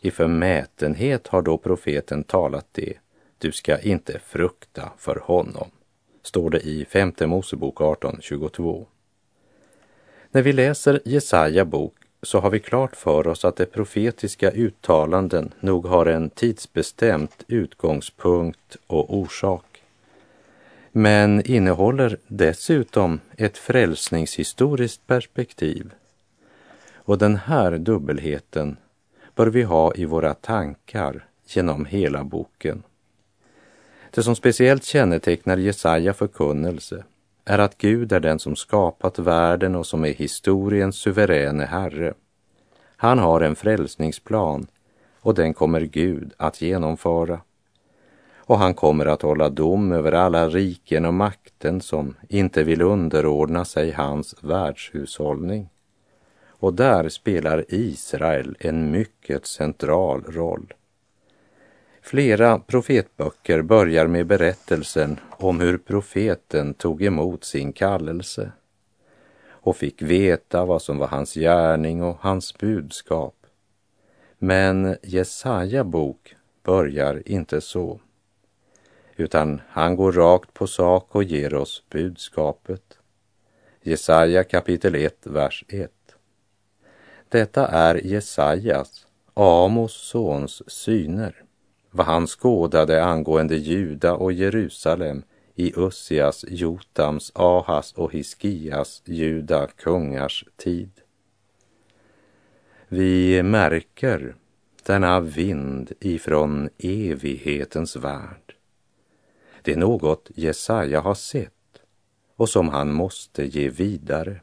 I 0.00 0.10
förmätenhet 0.10 1.26
har 1.26 1.42
då 1.42 1.58
profeten 1.58 2.24
talat 2.24 2.66
det. 2.72 2.92
Du 3.38 3.52
ska 3.52 3.78
inte 3.78 4.18
frukta 4.18 4.92
för 4.98 5.16
honom, 5.16 5.70
står 6.22 6.50
det 6.50 6.60
i 6.60 6.84
femte 6.84 7.26
Mosebok 7.26 7.78
18.22. 7.78 8.86
När 10.30 10.42
vi 10.42 10.52
läser 10.52 11.00
Jesaja 11.04 11.64
bok 11.64 11.95
så 12.22 12.40
har 12.40 12.50
vi 12.50 12.60
klart 12.60 12.96
för 12.96 13.26
oss 13.26 13.44
att 13.44 13.56
de 13.56 13.66
profetiska 13.66 14.50
uttalanden 14.50 15.54
nog 15.60 15.86
har 15.86 16.06
en 16.06 16.30
tidsbestämt 16.30 17.44
utgångspunkt 17.48 18.76
och 18.86 19.14
orsak 19.14 19.76
men 20.96 21.42
innehåller 21.50 22.18
dessutom 22.26 23.20
ett 23.36 23.58
frälsningshistoriskt 23.58 25.06
perspektiv. 25.06 25.90
Och 26.94 27.18
den 27.18 27.36
här 27.36 27.78
dubbelheten 27.78 28.76
bör 29.34 29.46
vi 29.46 29.62
ha 29.62 29.94
i 29.94 30.04
våra 30.04 30.34
tankar 30.34 31.24
genom 31.46 31.84
hela 31.84 32.24
boken. 32.24 32.82
Det 34.10 34.22
som 34.22 34.36
speciellt 34.36 34.84
kännetecknar 34.84 35.56
Jesaja 35.56 36.14
förkunnelse 36.14 37.04
är 37.46 37.58
att 37.58 37.78
Gud 37.78 38.12
är 38.12 38.20
den 38.20 38.38
som 38.38 38.56
skapat 38.56 39.18
världen 39.18 39.74
och 39.74 39.86
som 39.86 40.04
är 40.04 40.12
historiens 40.12 40.96
suveräne 40.96 41.64
Herre. 41.64 42.14
Han 42.96 43.18
har 43.18 43.40
en 43.40 43.56
frälsningsplan 43.56 44.66
och 45.20 45.34
den 45.34 45.54
kommer 45.54 45.80
Gud 45.80 46.32
att 46.36 46.62
genomföra 46.62 47.40
och 48.36 48.58
han 48.58 48.74
kommer 48.74 49.06
att 49.06 49.22
hålla 49.22 49.48
dom 49.48 49.92
över 49.92 50.12
alla 50.12 50.48
riken 50.48 51.04
och 51.04 51.14
makten 51.14 51.80
som 51.80 52.14
inte 52.28 52.62
vill 52.62 52.82
underordna 52.82 53.64
sig 53.64 53.92
hans 53.92 54.34
världshushållning. 54.40 55.68
Och 56.46 56.74
där 56.74 57.08
spelar 57.08 57.64
Israel 57.68 58.56
en 58.60 58.90
mycket 58.90 59.46
central 59.46 60.24
roll. 60.28 60.74
Flera 62.06 62.58
profetböcker 62.58 63.62
börjar 63.62 64.06
med 64.06 64.26
berättelsen 64.26 65.20
om 65.30 65.60
hur 65.60 65.78
profeten 65.78 66.74
tog 66.74 67.02
emot 67.02 67.44
sin 67.44 67.72
kallelse 67.72 68.52
och 69.48 69.76
fick 69.76 70.02
veta 70.02 70.64
vad 70.64 70.82
som 70.82 70.98
var 70.98 71.06
hans 71.06 71.34
gärning 71.34 72.02
och 72.02 72.16
hans 72.20 72.58
budskap. 72.58 73.34
Men 74.38 74.96
Jesaja 75.02 75.84
bok 75.84 76.36
börjar 76.62 77.22
inte 77.26 77.60
så 77.60 78.00
utan 79.16 79.60
han 79.68 79.96
går 79.96 80.12
rakt 80.12 80.54
på 80.54 80.66
sak 80.66 81.14
och 81.14 81.24
ger 81.24 81.54
oss 81.54 81.82
budskapet. 81.90 82.98
Jesaja 83.82 84.44
kapitel 84.44 84.94
1, 84.94 85.16
vers 85.22 85.64
1. 85.68 85.90
Detta 87.28 87.66
är 87.66 88.06
Jesajas, 88.06 89.06
Amos 89.34 89.92
sons 89.92 90.70
syner, 90.70 91.45
vad 91.96 92.06
han 92.06 92.26
skådade 92.26 93.04
angående 93.04 93.56
Juda 93.56 94.14
och 94.14 94.32
Jerusalem 94.32 95.22
i 95.54 95.72
Ussias, 95.76 96.44
Jotams, 96.48 97.32
Ahas 97.34 97.92
och 97.92 98.12
Hiskias, 98.12 99.02
Juda 99.04 99.66
kungars 99.66 100.44
tid. 100.56 100.90
Vi 102.88 103.42
märker 103.42 104.34
denna 104.82 105.20
vind 105.20 105.92
ifrån 106.00 106.68
evighetens 106.78 107.96
värld 107.96 108.46
det 109.66 109.72
är 109.72 109.76
något 109.76 110.30
Jesaja 110.34 111.00
har 111.00 111.14
sett 111.14 111.52
och 112.36 112.48
som 112.48 112.68
han 112.68 112.92
måste 112.92 113.44
ge 113.44 113.68
vidare. 113.68 114.40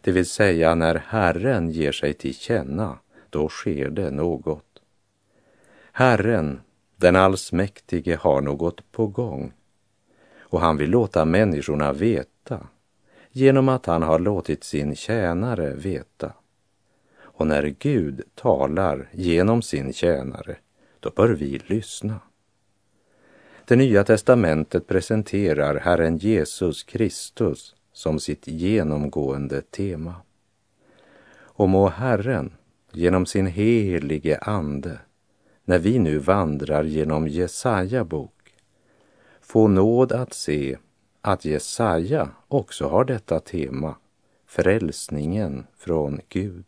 Det 0.00 0.12
vill 0.12 0.26
säga 0.26 0.74
när 0.74 0.94
Herren 0.94 1.70
ger 1.70 1.92
sig 1.92 2.14
till 2.14 2.34
känna, 2.34 2.98
då 3.30 3.48
sker 3.48 3.90
det 3.90 4.10
något. 4.10 4.65
Herren, 5.98 6.60
den 6.96 7.16
allsmäktige, 7.16 8.16
har 8.16 8.40
något 8.40 8.92
på 8.92 9.06
gång 9.06 9.52
och 10.40 10.60
han 10.60 10.76
vill 10.76 10.90
låta 10.90 11.24
människorna 11.24 11.92
veta 11.92 12.66
genom 13.30 13.68
att 13.68 13.86
han 13.86 14.02
har 14.02 14.18
låtit 14.18 14.64
sin 14.64 14.96
tjänare 14.96 15.74
veta. 15.74 16.32
Och 17.18 17.46
när 17.46 17.74
Gud 17.78 18.22
talar 18.34 19.08
genom 19.12 19.62
sin 19.62 19.92
tjänare, 19.92 20.56
då 21.00 21.10
bör 21.10 21.28
vi 21.28 21.60
lyssna. 21.66 22.20
Det 23.64 23.76
nya 23.76 24.04
testamentet 24.04 24.86
presenterar 24.86 25.74
Herren 25.80 26.18
Jesus 26.18 26.82
Kristus 26.82 27.74
som 27.92 28.20
sitt 28.20 28.48
genomgående 28.48 29.62
tema. 29.62 30.14
Och 31.36 31.68
må 31.68 31.88
Herren 31.88 32.52
genom 32.92 33.26
sin 33.26 33.46
helige 33.46 34.38
Ande, 34.38 34.98
när 35.68 35.78
vi 35.78 35.98
nu 35.98 36.18
vandrar 36.18 36.84
genom 36.84 37.28
Jesaja 37.28 38.04
bok, 38.04 38.54
få 39.40 39.68
nåd 39.68 40.12
att 40.12 40.32
se 40.32 40.76
att 41.20 41.44
Jesaja 41.44 42.28
också 42.48 42.88
har 42.88 43.04
detta 43.04 43.40
tema, 43.40 43.94
frälsningen 44.46 45.66
från 45.76 46.20
Gud. 46.28 46.64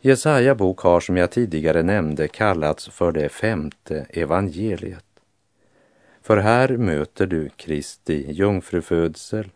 Jesaja 0.00 0.54
bok 0.54 0.80
har 0.80 1.00
som 1.00 1.16
jag 1.16 1.30
tidigare 1.30 1.82
nämnde 1.82 2.28
kallats 2.28 2.88
för 2.88 3.12
det 3.12 3.28
femte 3.28 4.06
evangeliet. 4.10 5.04
För 6.22 6.36
här 6.36 6.76
möter 6.76 7.26
du 7.26 7.48
Kristi 7.48 8.32
jungfrufödsel, 8.32 9.50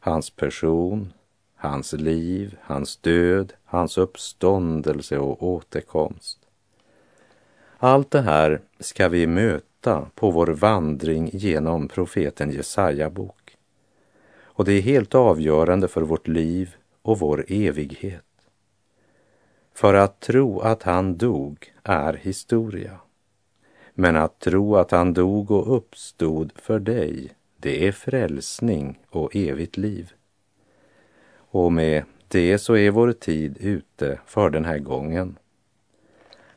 hans 0.00 0.30
person, 0.30 1.12
hans 1.54 1.92
liv, 1.92 2.56
hans 2.62 2.96
död, 2.96 3.52
hans 3.64 3.98
uppståndelse 3.98 5.18
och 5.18 5.42
återkomst. 5.42 6.45
Allt 7.78 8.10
det 8.10 8.20
här 8.20 8.60
ska 8.80 9.08
vi 9.08 9.26
möta 9.26 10.10
på 10.14 10.30
vår 10.30 10.46
vandring 10.46 11.30
genom 11.32 11.88
profeten 11.88 12.50
Jesaja 12.50 13.10
bok. 13.10 13.56
Och 14.42 14.64
det 14.64 14.72
är 14.72 14.80
helt 14.80 15.14
avgörande 15.14 15.88
för 15.88 16.02
vårt 16.02 16.28
liv 16.28 16.74
och 17.02 17.18
vår 17.18 17.44
evighet. 17.48 18.22
För 19.74 19.94
att 19.94 20.20
tro 20.20 20.60
att 20.60 20.82
han 20.82 21.16
dog 21.16 21.72
är 21.82 22.12
historia. 22.12 22.98
Men 23.94 24.16
att 24.16 24.38
tro 24.38 24.76
att 24.76 24.90
han 24.90 25.14
dog 25.14 25.50
och 25.50 25.76
uppstod 25.76 26.52
för 26.56 26.78
dig, 26.78 27.30
det 27.56 27.88
är 27.88 27.92
frälsning 27.92 28.98
och 29.10 29.36
evigt 29.36 29.76
liv. 29.76 30.12
Och 31.36 31.72
med 31.72 32.04
det 32.28 32.58
så 32.58 32.76
är 32.76 32.90
vår 32.90 33.12
tid 33.12 33.56
ute 33.60 34.20
för 34.26 34.50
den 34.50 34.64
här 34.64 34.78
gången. 34.78 35.38